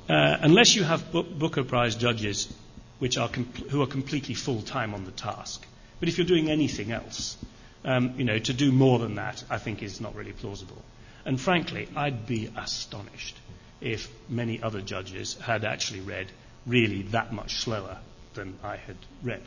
[0.10, 2.52] uh, unless you have Booker Prize judges
[3.00, 5.66] which are who are completely full time on the task,
[6.00, 7.38] but if you're doing anything else,
[7.86, 10.82] um, you know, to do more than that, I think is not really plausible.
[11.26, 13.38] And frankly, I'd be astonished
[13.82, 16.28] if many other judges had actually read
[16.66, 17.98] really that much slower
[18.34, 19.42] than I had read.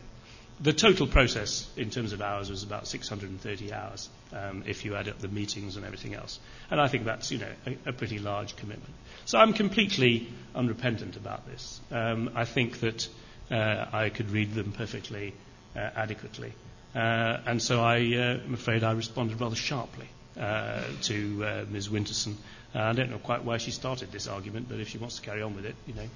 [0.61, 5.09] The total process in terms of hours was about 630 hours um, if you add
[5.09, 6.39] up the meetings and everything else.
[6.71, 8.95] And I think that's, you know, a, a pretty large commitment.
[9.25, 11.81] So I'm completely unrepentant about this.
[11.91, 13.09] Um, I think that
[13.51, 15.35] uh, I could read them perfectly
[15.77, 16.53] uh, adequately.
[16.95, 20.09] Uh, and so I, uh, I'm afraid I responded rather sharply
[20.39, 21.89] uh, to uh, Ms.
[21.89, 22.37] Winterson.
[22.75, 25.43] I don't know quite why she started this argument, but if she wants to carry
[25.43, 26.09] on with it, you know,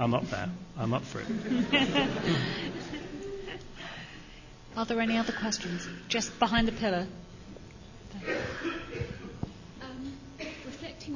[0.00, 0.48] I'm up there.
[0.76, 1.26] I'm up for it.
[4.76, 5.86] Are there any other questions?
[6.08, 7.06] Just behind the pillar.
[8.14, 8.34] Um,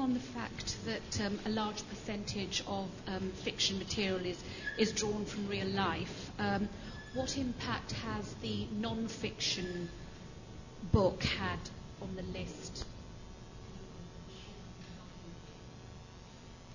[0.00, 4.42] on the fact that um, a large percentage of um, fiction material is,
[4.78, 6.68] is drawn from real life, um,
[7.14, 9.88] what impact has the non fiction
[10.92, 11.58] book had
[12.02, 12.84] on the list?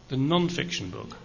[0.07, 1.17] The non fiction book?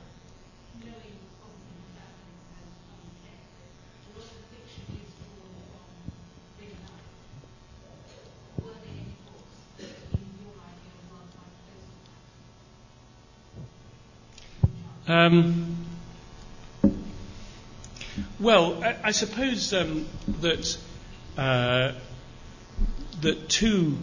[15.06, 15.76] Um,
[18.40, 20.06] well, I, I suppose um,
[20.40, 20.78] that
[21.36, 21.92] uh,
[23.20, 23.98] that two.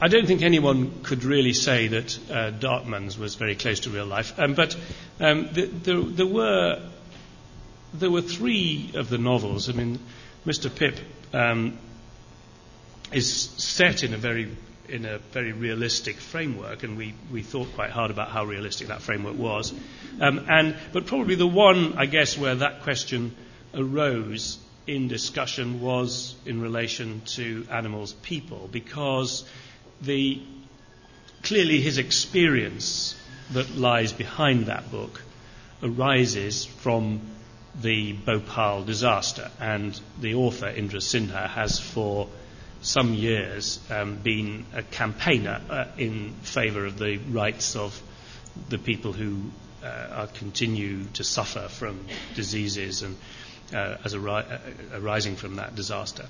[0.00, 4.06] I don't think anyone could really say that uh, Darkmans was very close to real
[4.06, 4.76] life, um, but
[5.18, 6.80] um, the, the, there were
[7.94, 9.68] there were three of the novels.
[9.68, 9.98] I mean,
[10.46, 10.72] Mr.
[10.72, 10.98] Pip
[11.32, 11.76] um,
[13.12, 14.48] is set in a very
[14.88, 19.02] in a very realistic framework, and we, we thought quite hard about how realistic that
[19.02, 19.72] framework was.
[20.20, 23.34] Um, and, but probably the one, I guess, where that question
[23.74, 29.44] arose in discussion was in relation to Animal's People, because
[30.00, 30.40] the,
[31.42, 33.14] clearly his experience
[33.52, 35.22] that lies behind that book
[35.82, 37.20] arises from
[37.82, 42.28] the Bhopal disaster, and the author, Indra Sinha, has for
[42.80, 48.00] some years um, been a campaigner uh, in favour of the rights of
[48.68, 49.42] the people who
[49.84, 52.04] uh, continue to suffer from
[52.34, 53.16] diseases and
[53.74, 54.58] uh, as ri- uh,
[54.94, 56.26] arising from that disaster.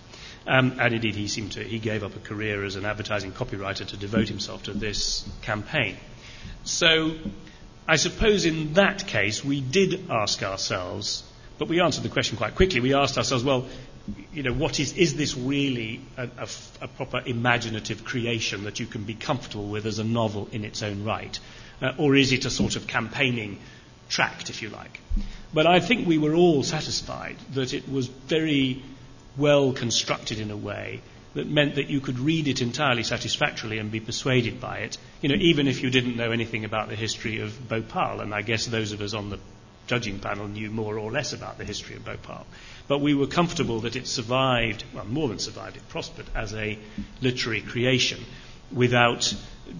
[0.46, 3.86] Um, and indeed, he seemed to he gave up a career as an advertising copywriter
[3.86, 5.96] to devote himself to this campaign.
[6.64, 7.16] So,
[7.86, 11.22] I suppose in that case, we did ask ourselves,
[11.58, 12.80] but we answered the question quite quickly.
[12.80, 13.66] We asked ourselves, well,
[14.32, 19.14] you know, what is, is this really a, proper imaginative creation that you can be
[19.14, 21.38] comfortable with as a novel in its own right?
[21.80, 23.58] Uh, or is it a sort of campaigning
[24.08, 25.00] tract, if you like?
[25.52, 28.82] But I think we were all satisfied that it was very
[29.36, 31.00] well constructed in a way
[31.34, 35.28] that meant that you could read it entirely satisfactorily and be persuaded by it, you
[35.28, 38.20] know, even if you didn't know anything about the history of Bhopal.
[38.20, 39.38] And I guess those of us on the
[39.86, 42.46] judging panel knew more or less about the history of Bhopal.
[42.88, 46.78] But we were comfortable that it survived, well, more than survived, it prospered as a
[47.20, 48.24] literary creation
[48.72, 49.34] without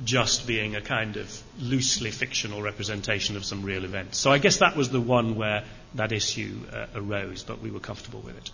[0.05, 4.15] just being a kind of loosely fictional representation of some real event.
[4.15, 5.65] So I guess that was the one where
[5.95, 8.51] that issue uh, arose, but we were comfortable with it.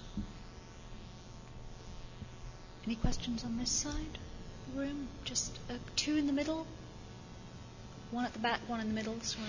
[2.86, 5.08] Any questions on this side of the room?
[5.24, 6.66] Just uh, two in the middle?
[8.12, 9.48] One at the back, one in the middle, sorry.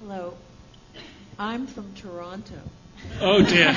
[0.00, 0.34] Hello.
[1.38, 2.54] I'm from Toronto.
[3.20, 3.68] Oh dear.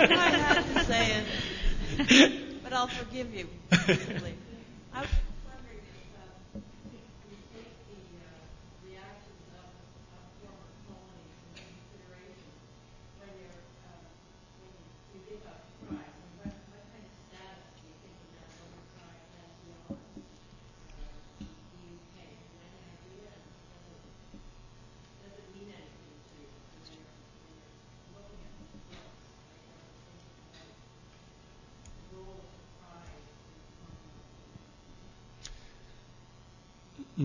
[0.00, 1.22] I have to say
[2.08, 2.32] it,
[2.62, 3.48] but I'll forgive you.
[4.94, 5.06] I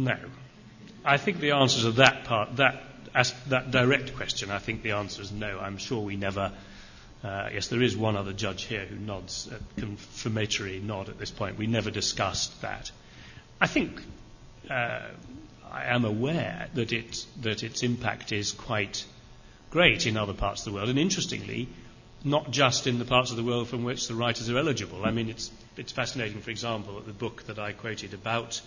[0.03, 0.17] No.
[1.05, 2.84] I think the answer to that part, that,
[3.47, 5.59] that direct question, I think the answer is no.
[5.59, 6.51] I'm sure we never.
[7.23, 11.31] Uh, yes, there is one other judge here who nods, a confirmatory nod at this
[11.31, 11.57] point.
[11.57, 12.91] We never discussed that.
[13.61, 14.01] I think
[14.69, 14.99] uh,
[15.71, 19.05] I am aware that, it, that its impact is quite
[19.69, 20.89] great in other parts of the world.
[20.89, 21.69] And interestingly,
[22.25, 25.05] not just in the parts of the world from which the writers are eligible.
[25.05, 28.61] I mean, it's, it's fascinating, for example, that the book that I quoted about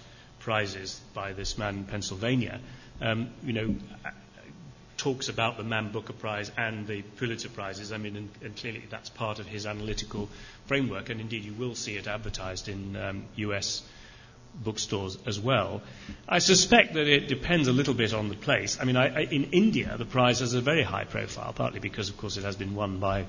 [0.47, 2.61] prizes by this man in Pennsylvania,
[3.01, 3.75] um, you know,
[4.97, 7.91] talks about the Man Booker Prize and the Pulitzer Prizes.
[7.91, 10.29] I mean, and, and, clearly that's part of his analytical
[10.67, 13.83] framework, and indeed you will see it advertised in um, US
[14.55, 15.83] bookstores as well.
[16.29, 18.79] I suspect that it depends a little bit on the place.
[18.81, 22.09] I mean, I, I, in India, the prize has a very high profile, partly because,
[22.09, 23.27] of course, it has been won by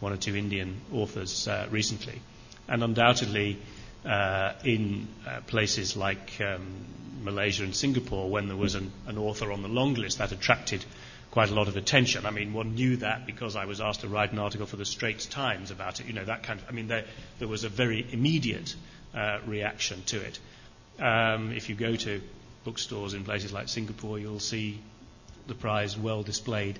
[0.00, 2.20] one or two Indian authors uh, recently.
[2.68, 3.58] And undoubtedly,
[4.04, 6.84] uh, in uh, places like um,
[7.22, 10.84] Malaysia and Singapore, when there was an, an author on the long list, that attracted
[11.30, 12.26] quite a lot of attention.
[12.26, 14.84] I mean, one knew that because I was asked to write an article for the
[14.84, 16.06] Straits Times about it.
[16.06, 16.66] You know, that kind of.
[16.68, 17.04] I mean, there,
[17.38, 18.74] there was a very immediate
[19.14, 20.38] uh, reaction to it.
[20.98, 22.20] Um, if you go to
[22.64, 24.80] bookstores in places like Singapore, you'll see
[25.46, 26.78] the prize well displayed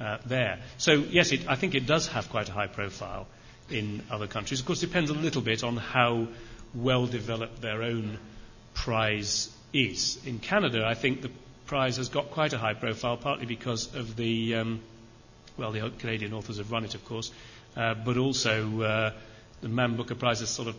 [0.00, 0.58] uh, there.
[0.78, 3.26] So yes, it, I think it does have quite a high profile
[3.70, 4.60] in other countries.
[4.60, 6.28] Of course, it depends a little bit on how
[6.74, 8.18] well developed their own
[8.74, 10.18] prize is.
[10.24, 11.30] In Canada, I think the
[11.66, 14.80] prize has got quite a high profile, partly because of the, um,
[15.56, 17.30] well, the Canadian authors have run it, of course,
[17.76, 19.12] uh, but also uh,
[19.60, 20.76] the Man Booker Prize has sort of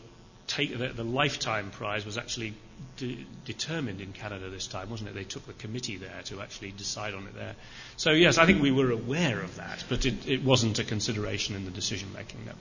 [0.47, 2.53] taken, the, the lifetime prize was actually
[2.97, 5.13] de- determined in Canada this time, wasn't it?
[5.13, 7.55] They took the committee there to actually decide on it there.
[7.97, 11.55] So, yes, I think we were aware of that, but it, it wasn't a consideration
[11.55, 12.53] in the decision making, no.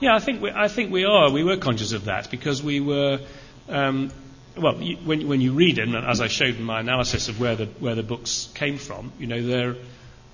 [0.00, 1.30] Yeah, I think we, I think we are.
[1.30, 3.20] We were conscious of that because we were.
[3.68, 4.10] Um,
[4.56, 7.54] well, you, when, when you read them, as I showed in my analysis of where
[7.56, 9.76] the where the books came from, you know, they're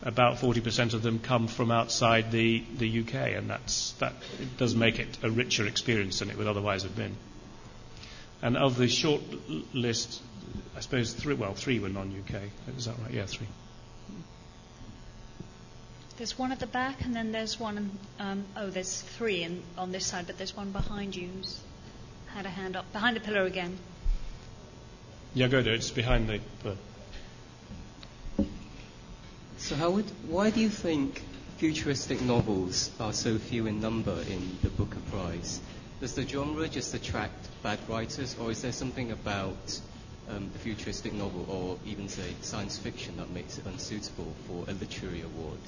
[0.05, 4.13] about 40% of them come from outside the, the UK, and that's, that
[4.59, 7.17] does make it a richer experience than it would otherwise have been.
[8.43, 9.23] And of the short
[9.73, 10.23] list,
[10.77, 12.43] I suppose three, well, three were non-UK.
[12.77, 13.13] Is that right?
[13.13, 13.47] Yeah, three.
[16.17, 17.91] There's one at the back, and then there's one.
[18.21, 21.61] Um, oh, there's three in, on this side, but there's one behind you who's
[22.29, 23.77] had a hand up behind the pillar again.
[25.35, 25.75] Yeah, go there.
[25.75, 26.41] It's behind the.
[26.63, 26.77] pillar.
[29.59, 31.21] So, Howard, why do you think
[31.57, 35.61] futuristic novels are so few in number in the Booker Prize?
[36.01, 39.81] Does the genre just attract bad writers, or is there something about
[40.29, 44.75] um, the futuristic novel, or even say science fiction, that makes it unsuitable for a
[44.75, 45.59] literary award?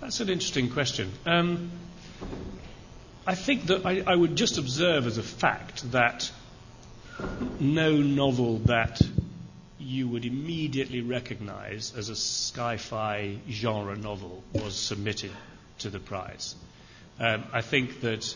[0.00, 1.12] That's an interesting question.
[1.26, 1.70] Um,
[3.26, 6.30] I think that I, I, would just observe as a fact that
[7.60, 9.00] no novel that
[9.78, 15.32] you would immediately recognize as a sci fi genre novel was submitted
[15.80, 16.54] to the prize.
[17.18, 18.34] Um, I think that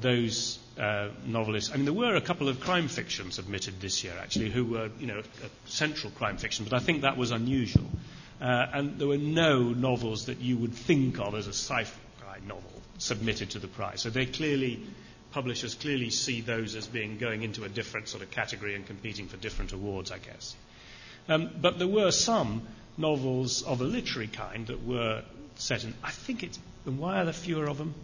[0.00, 4.14] those uh, novelists, I mean, there were a couple of crime fiction submitted this year,
[4.20, 5.22] actually, who were, you know,
[5.66, 7.86] central crime fiction, but I think that was unusual.
[8.40, 12.70] Uh, and there were no novels that you would think of as a sci-fi novel
[12.98, 14.02] submitted to the prize.
[14.02, 14.82] So they clearly,
[15.32, 19.28] publishers clearly see those as being going into a different sort of category and competing
[19.28, 20.54] for different awards, I guess.
[21.28, 22.62] Um, but there were some
[22.96, 25.22] novels of a literary kind that were
[25.56, 25.94] set in.
[26.02, 26.58] I think it's.
[26.84, 27.94] And why are there fewer of them?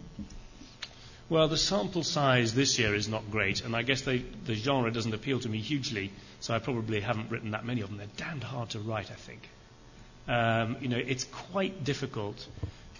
[1.29, 4.91] Well, the sample size this year is not great, and I guess they, the genre
[4.91, 6.11] doesn't appeal to me hugely,
[6.41, 7.97] so I probably haven't written that many of them.
[7.97, 9.47] They're damned hard to write, I think.
[10.27, 12.47] Um, you know, it's quite difficult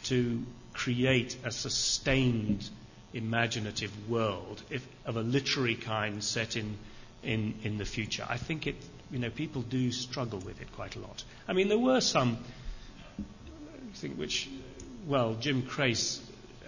[0.06, 0.44] to
[0.74, 2.70] create a sustained
[3.14, 6.78] imaginative world if, of a literary kind set in,
[7.24, 8.26] in, in the future.
[8.28, 8.76] I think it,
[9.12, 11.24] you know, people do struggle with it quite a lot.
[11.48, 12.38] I mean, there were some,
[13.20, 14.50] I think, which,
[15.08, 16.20] well, Jim Crace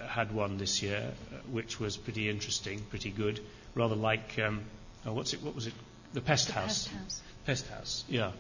[0.08, 1.04] had one this year,
[1.34, 3.40] uh, which was pretty interesting, pretty good,
[3.74, 4.62] rather like, um,
[5.06, 5.74] oh, what's it, what was it?
[6.14, 6.88] The Pest the House.
[6.88, 7.22] Pest House.
[7.46, 8.32] Pest House, yeah.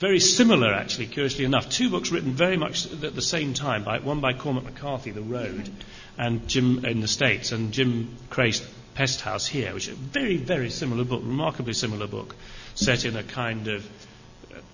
[0.00, 1.68] Very similar, actually, curiously enough.
[1.68, 5.20] Two books written very much at the same time, by, one by Cormac McCarthy, The
[5.20, 5.70] Road,
[6.16, 10.38] and Jim in the States, and Jim Crace, Pest House here, which is a very,
[10.38, 12.34] very similar book, remarkably similar book,
[12.74, 13.86] set in a kind of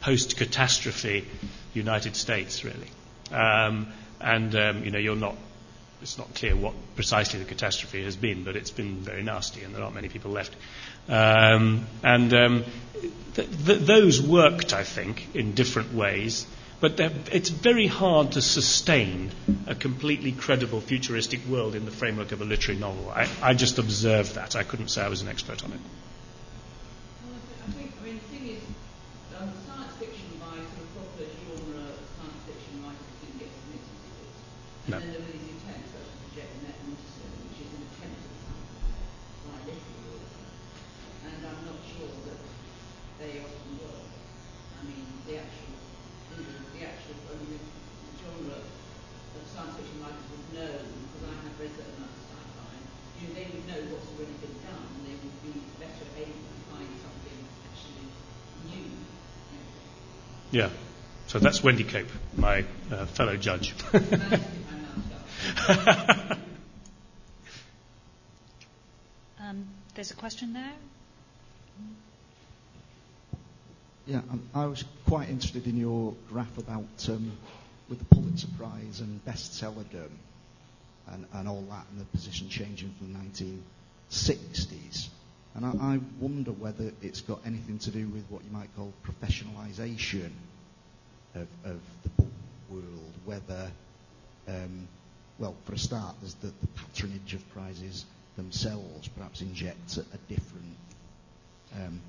[0.01, 1.27] post catastrophe
[1.75, 2.89] United States, really.
[3.33, 3.89] Um,
[4.21, 5.35] and, um, you know, you're not,
[6.03, 9.75] it's not clear what precisely the catastrophe has been, but it's been very nasty, and
[9.75, 10.55] there aren't many people left.
[11.09, 12.65] Um, and um,
[13.35, 16.47] th- th- those worked, I think, in different ways.
[16.79, 19.31] But it's very hard to sustain
[19.67, 23.09] a completely credible futuristic world in the framework of a literary novel.
[23.11, 24.57] I, I just observed that.
[24.57, 25.81] I couldn't say I was an expert on it.
[27.67, 28.63] I think, I mean, the thing is,
[29.41, 34.11] um, science fiction by sort of proper genre science fiction writers didn't get submitted to
[34.21, 34.37] this.
[34.85, 34.99] And no.
[35.01, 36.51] then there were these attempts, such as the Jet
[53.91, 57.39] what's already been done, they would be better able to find something
[57.69, 58.09] actually
[58.73, 58.89] new.
[60.57, 60.71] Yeah.
[61.27, 63.75] So that's Wendy Cope, my uh, fellow judge.
[69.39, 70.73] um, there's a question there.
[74.07, 77.33] Yeah, um, I was quite interested in your graph about um,
[77.91, 80.09] with the Pulitzer Prize and bestsellerdom
[81.09, 83.19] and, and all that, and the position changing from the
[84.11, 85.09] 1960s.
[85.57, 88.93] And I, I wonder whether it's got anything to do with what you might call
[89.05, 90.31] professionalisation
[91.35, 92.33] of, of the book
[92.69, 93.71] world, whether,
[94.49, 94.87] um,
[95.39, 98.05] well, for a start, there's the, the patronage of prizes
[98.37, 100.77] themselves perhaps injects a, a different,
[101.77, 102.01] um,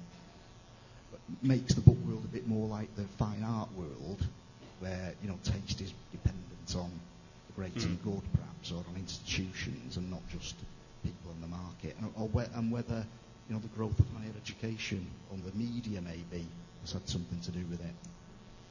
[1.41, 4.25] makes the book world a bit more like the fine art world,
[4.79, 6.91] where, you know, taste is dependent on
[7.47, 7.85] the great mm.
[7.85, 10.55] and good, perhaps, or on institutions and not just
[11.03, 13.05] people in the market, and, or, and whether,
[13.47, 16.45] you know, the growth of higher education or the media maybe
[16.81, 17.95] has had something to do with it.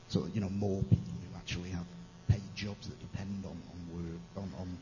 [0.09, 1.85] So, you know, more people who actually have
[2.28, 4.78] paid jobs that depend on, on work, on, on,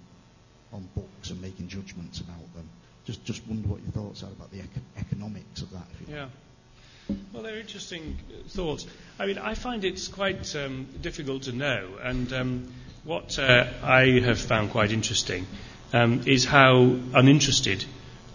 [0.72, 2.68] on books and making judgments about them.
[3.06, 5.86] Just, just wonder what your thoughts are about the eco- economics of that.
[6.08, 6.26] yeah.
[7.32, 8.16] Well, they're interesting
[8.48, 8.86] thoughts.
[9.18, 12.72] I mean, I find it's quite um, difficult to know, and um,
[13.04, 15.46] what uh, I have found quite interesting
[15.92, 17.84] um, is how uninterested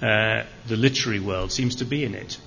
[0.01, 2.37] uh, the literary world seems to be in it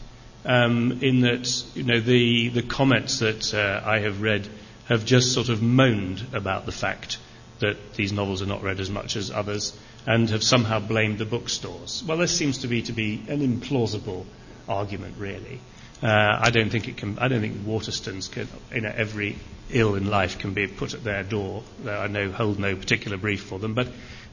[0.44, 4.48] um, in that you know the the comments that uh, I have read
[4.86, 7.18] have just sort of moaned about the fact
[7.60, 9.76] that these novels are not read as much as others
[10.06, 12.02] and have somehow blamed the bookstores.
[12.06, 14.24] Well, this seems to be to be an implausible
[14.68, 15.60] argument, really.
[16.02, 16.08] Uh,
[16.40, 17.18] I don't think it can.
[17.20, 18.48] I don't think Waterstones can.
[18.74, 19.38] You know, every
[19.70, 21.62] ill in life can be put at their door.
[21.86, 23.86] I know hold no particular brief for them, but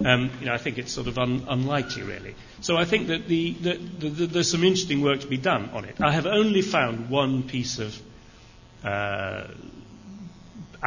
[0.06, 2.36] um, you know, I think it's sort of un- unlikely, really.
[2.62, 5.86] So I think that the, the, the, there's some interesting work to be done on
[5.86, 6.00] it.
[6.00, 8.02] I have only found one piece of
[8.84, 9.48] uh,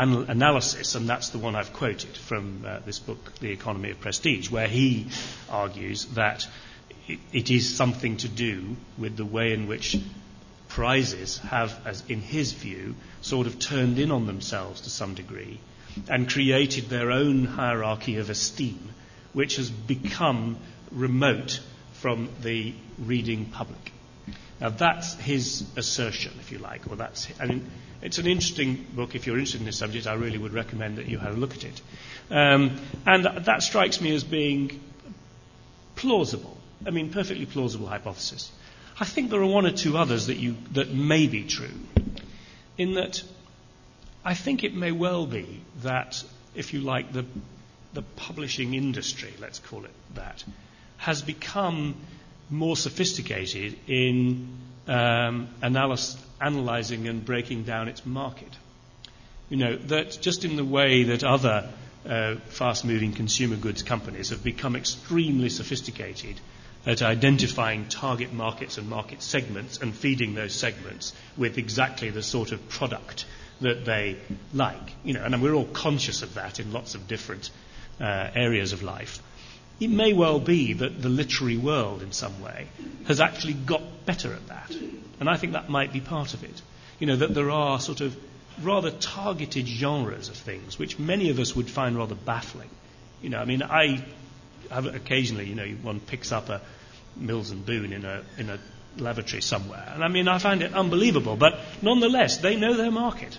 [0.00, 4.00] anal- analysis, and that's the one I've quoted from uh, this book, The Economy of
[4.00, 5.08] Prestige, where he
[5.50, 6.46] argues that
[7.06, 9.98] it, it is something to do with the way in which
[10.68, 15.60] prizes have, as in his view, sort of turned in on themselves to some degree
[16.08, 18.88] and created their own hierarchy of esteem
[19.32, 20.56] which has become
[20.90, 21.60] remote
[21.94, 23.92] from the reading public.
[24.60, 27.68] Now, that's his assertion, if you like, or that's, I mean,
[28.00, 29.14] it's an interesting book.
[29.14, 31.54] If you're interested in this subject, I really would recommend that you have a look
[31.54, 31.80] at it.
[32.30, 34.80] Um, and that strikes me as being
[35.96, 36.56] plausible.
[36.86, 38.50] I mean, perfectly plausible hypothesis.
[39.00, 41.74] I think there are one or two others that, you, that may be true,
[42.78, 43.22] in that
[44.24, 46.22] I think it may well be that,
[46.54, 47.24] if you like, the
[47.94, 50.42] the publishing industry, let's call it that,
[50.98, 51.96] has become
[52.50, 54.48] more sophisticated in
[54.86, 58.50] um, analysis, analyzing and breaking down its market.
[59.48, 61.68] You know, that just in the way that other
[62.08, 66.40] uh, fast moving consumer goods companies have become extremely sophisticated
[66.84, 72.50] at identifying target markets and market segments and feeding those segments with exactly the sort
[72.50, 73.24] of product
[73.60, 74.16] that they
[74.52, 74.92] like.
[75.04, 77.50] You know, and we're all conscious of that in lots of different
[78.02, 79.22] uh, areas of life,
[79.80, 82.66] it may well be that the literary world, in some way,
[83.06, 84.70] has actually got better at that.
[85.20, 86.62] And I think that might be part of it.
[86.98, 88.16] You know, that there are sort of
[88.62, 92.68] rather targeted genres of things which many of us would find rather baffling.
[93.22, 94.04] You know, I mean, I
[94.70, 96.60] have occasionally, you know, one picks up a
[97.16, 98.58] Mills and Boon in a, in a
[98.98, 99.92] lavatory somewhere.
[99.94, 101.36] And I mean, I find it unbelievable.
[101.36, 103.38] But nonetheless, they know their market.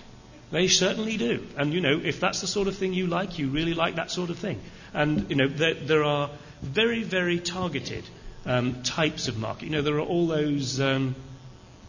[0.50, 1.46] They certainly do.
[1.56, 4.10] And, you know, if that's the sort of thing you like, you really like that
[4.10, 4.60] sort of thing.
[4.92, 6.30] And, you know, there, there are
[6.62, 8.04] very, very targeted
[8.46, 9.64] um, types of market.
[9.64, 11.14] You know, there are all those um,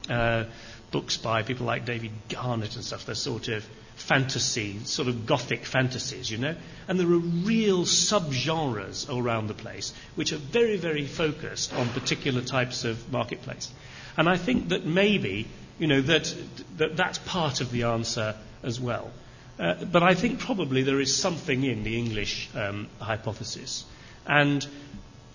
[0.09, 0.45] uh,
[0.91, 5.65] books by people like David Garnett and stuff, they're sort of fantasy, sort of gothic
[5.65, 6.55] fantasies, you know.
[6.87, 12.41] And there are real subgenres around the place which are very, very focused on particular
[12.41, 13.71] types of marketplace.
[14.17, 16.33] And I think that maybe, you know, that,
[16.77, 19.11] that that's part of the answer as well.
[19.57, 23.85] Uh, but I think probably there is something in the English um, hypothesis.
[24.25, 24.65] And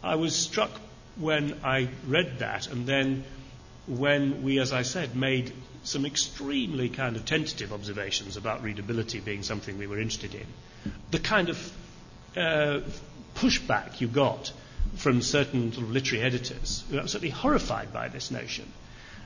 [0.03, 0.71] I was struck
[1.17, 3.25] when I read that, and then
[3.87, 5.53] when we, as I said, made
[5.83, 10.47] some extremely kind of tentative observations about readability being something we were interested in,
[11.11, 11.73] the kind of
[12.37, 12.81] uh,
[13.35, 14.53] pushback you got
[14.97, 18.71] from certain sort of literary editors who were absolutely horrified by this notion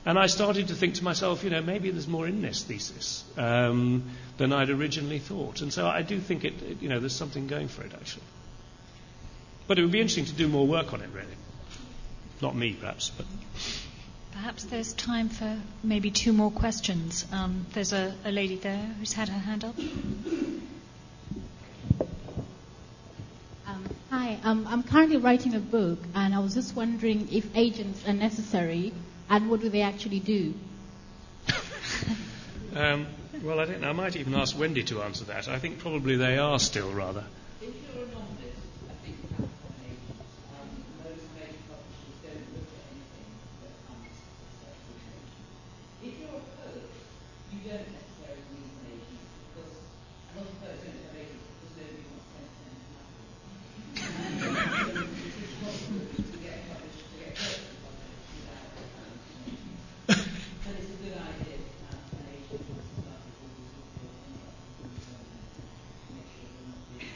[0.05, 3.23] and I started to think to myself, you know, maybe there's more in this thesis
[3.37, 5.61] um, than I'd originally thought.
[5.61, 8.23] And so I do think it, it, you know, there's something going for it, actually.
[9.67, 11.35] But it would be interesting to do more work on it, really.
[12.39, 13.25] Not me, perhaps, but.
[14.31, 17.25] Perhaps there's time for maybe two more questions.
[17.31, 19.75] Um, there's a, a lady there who's had her hand up.
[23.65, 28.07] Um, hi, um, I'm currently writing a book, and I was just wondering if agents
[28.07, 28.93] are necessary,
[29.29, 30.53] and what do they actually do?
[32.75, 33.07] Um,
[33.41, 33.87] well, I don't know.
[33.89, 35.47] I might even ask Wendy to answer that.
[35.47, 37.23] I think probably they are still rather.
[37.61, 40.19] If you're a novelist, I think you have to have an agent.
[40.59, 40.67] Um,
[41.07, 43.31] most major publishers don't look at anything
[43.63, 45.31] that comes to sexual change.
[46.03, 46.83] If you're a poet,
[47.55, 49.23] you don't necessarily need an agent
[49.55, 53.23] because a lot of poets don't have agents because nobody wants 10% of nothing.
[55.15, 58.67] it's possible to get published, to get poetry published without
[58.99, 59.15] um,
[60.65, 63.69] But it's a good idea to have an agent who wants to start before you
[63.79, 65.29] sort of
[66.11, 67.15] make sure you're not being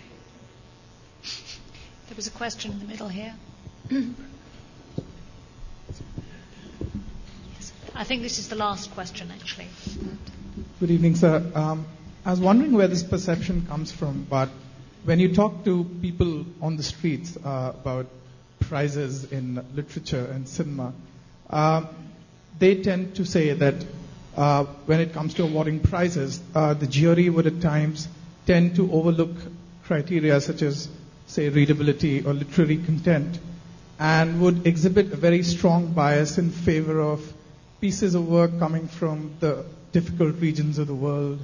[2.10, 3.32] There was a question in the middle here.
[7.94, 9.68] I think this is the last question, actually.
[10.80, 11.46] Good evening, sir.
[11.54, 11.86] Um,
[12.26, 14.50] I was wondering where this perception comes from, but
[15.04, 18.08] when you talk to people on the streets uh, about
[18.60, 20.94] prizes in literature and cinema,
[21.52, 21.86] uh,
[22.58, 23.76] they tend to say that
[24.36, 28.08] uh, when it comes to awarding prizes, uh, the jury would at times
[28.48, 29.36] tend to overlook
[29.84, 30.88] criteria such as,
[31.30, 33.40] say, readability or literary content,
[34.00, 37.22] and would exhibit a very strong bias in favor of
[37.80, 41.40] pieces of work coming from the difficult regions of the world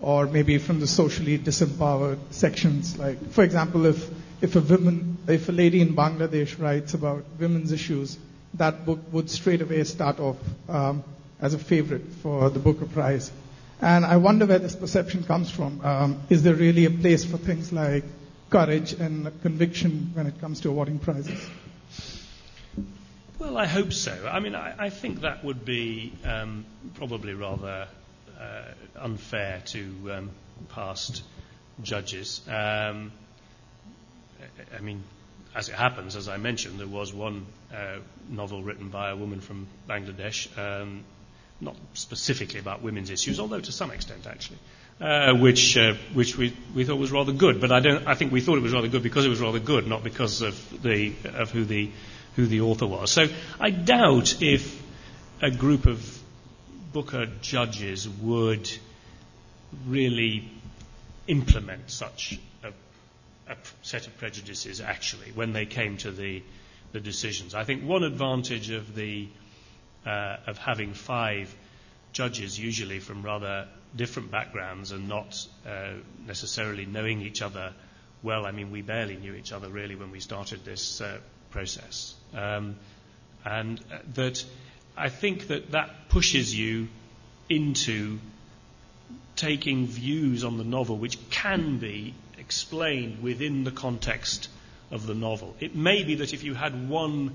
[0.00, 2.98] or maybe from the socially disempowered sections.
[2.98, 4.08] Like, for example, if,
[4.42, 8.18] if a woman, if a lady in Bangladesh writes about women's issues,
[8.54, 10.36] that book would straight away start off
[10.68, 11.02] um,
[11.40, 13.30] as a favorite for the Booker Prize.
[13.80, 15.80] And I wonder where this perception comes from.
[15.84, 18.04] Um, is there really a place for things like
[18.50, 21.48] courage and conviction when it comes to awarding prizes?
[23.38, 24.28] Well, I hope so.
[24.30, 27.88] I mean, I, I think that would be um, probably rather
[28.38, 28.62] uh,
[28.98, 30.30] unfair to um,
[30.68, 31.22] past
[31.82, 32.42] judges.
[32.48, 33.12] Um,
[34.76, 35.02] I- mean,
[35.54, 37.96] as it happens, as I mentioned, there was one uh,
[38.28, 41.02] novel written by a woman from Bangladesh, um,
[41.60, 44.58] not specifically about women's issues, although to some extent actually,
[45.00, 47.60] uh, which uh, which we, we thought was rather good.
[47.60, 48.06] But I don't.
[48.06, 50.42] I think we thought it was rather good because it was rather good, not because
[50.42, 51.90] of the of who the
[52.36, 53.10] who the author was.
[53.10, 53.26] So
[53.58, 54.82] I doubt if
[55.42, 56.18] a group of
[56.92, 58.68] Booker judges would
[59.86, 60.48] really
[61.28, 62.72] implement such a,
[63.48, 66.42] a set of prejudices actually when they came to the,
[66.92, 67.54] the decisions.
[67.54, 69.28] I think one advantage of the
[70.04, 71.54] uh, of having five
[72.12, 75.92] judges, usually from rather different backgrounds and not uh,
[76.26, 77.72] necessarily knowing each other
[78.22, 78.46] well.
[78.46, 81.18] I mean, we barely knew each other really when we started this uh,
[81.50, 82.76] process, um,
[83.44, 84.44] and uh, that
[84.96, 86.88] I think that that pushes you
[87.48, 88.18] into
[89.36, 94.48] taking views on the novel which can be explained within the context
[94.90, 95.56] of the novel.
[95.60, 97.34] It may be that if you had one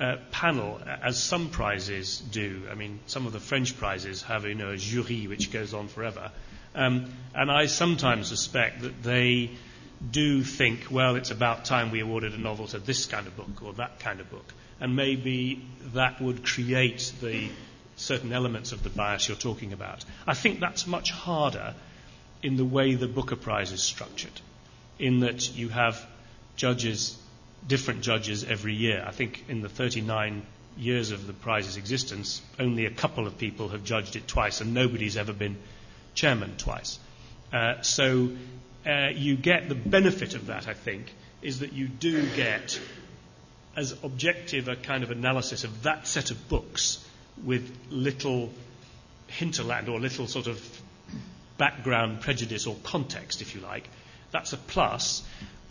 [0.00, 4.54] uh, panel, as some prizes do, I mean, some of the French prizes have you
[4.54, 6.32] know, a jury which goes on forever,
[6.74, 9.50] um, and I sometimes suspect that they
[10.10, 13.62] do think, well, it's about time we awarded a novel to this kind of book
[13.62, 15.64] or that kind of book, and maybe
[15.94, 17.48] that would create the
[17.96, 20.04] certain elements of the bias you're talking about.
[20.26, 21.74] I think that's much harder
[22.42, 24.40] in the way the Booker Prize is structured,
[24.98, 26.04] in that you have
[26.56, 27.16] judges,
[27.66, 29.04] different judges every year.
[29.06, 30.42] I think in the 39
[30.76, 34.74] years of the prize's existence, only a couple of people have judged it twice, and
[34.74, 35.56] nobody's ever been
[36.14, 36.98] chairman twice.
[37.52, 38.30] Uh, so
[38.86, 41.12] uh, you get the benefit of that, I think,
[41.42, 42.80] is that you do get
[43.76, 47.06] as objective a kind of analysis of that set of books
[47.42, 48.50] with little
[49.26, 50.82] hinterland or little sort of
[51.56, 53.88] background prejudice or context, if you like.
[54.30, 55.22] That's a plus.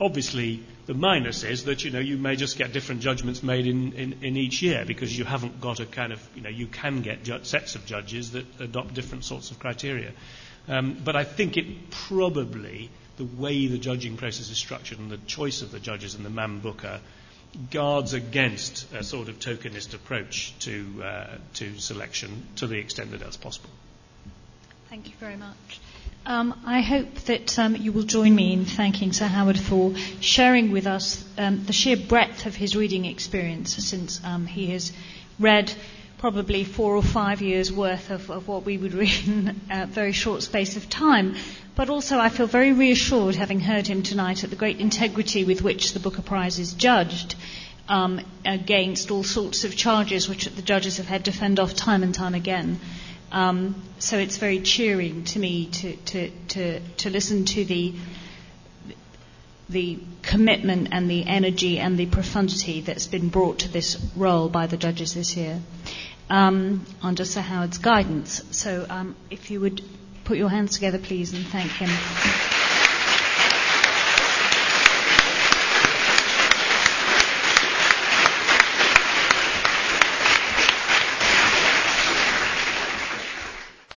[0.01, 3.93] Obviously, the minus is that you know you may just get different judgments made in,
[3.93, 7.01] in, in each year because you haven't got a kind of you know you can
[7.03, 10.11] get ju- sets of judges that adopt different sorts of criteria.
[10.67, 15.17] Um, but I think it probably the way the judging process is structured and the
[15.19, 16.99] choice of the judges and the Man Booker
[17.69, 23.19] guards against a sort of tokenist approach to, uh, to selection to the extent that
[23.19, 23.69] that's possible.
[24.89, 25.79] Thank you very much.
[26.25, 30.71] Um, I hope that um, you will join me in thanking Sir Howard for sharing
[30.71, 34.91] with us um, the sheer breadth of his reading experience since um, he has
[35.39, 35.73] read
[36.19, 40.11] probably four or five years worth of, of what we would read in a very
[40.11, 41.35] short space of time.
[41.75, 45.63] But also, I feel very reassured having heard him tonight at the great integrity with
[45.63, 47.35] which the Booker Prize is judged.
[47.91, 52.03] um, against all sorts of charges which the judges have had to fend off time
[52.03, 52.79] and time again.
[53.31, 57.93] Um, so it's very cheering to me to, to, to, to listen to the
[59.69, 64.67] the commitment and the energy and the profundity that's been brought to this role by
[64.67, 65.61] the judges this year
[66.29, 68.41] um, under Sir Howard's guidance.
[68.51, 69.81] So um, if you would
[70.23, 72.60] put your hands together, please, and thank him.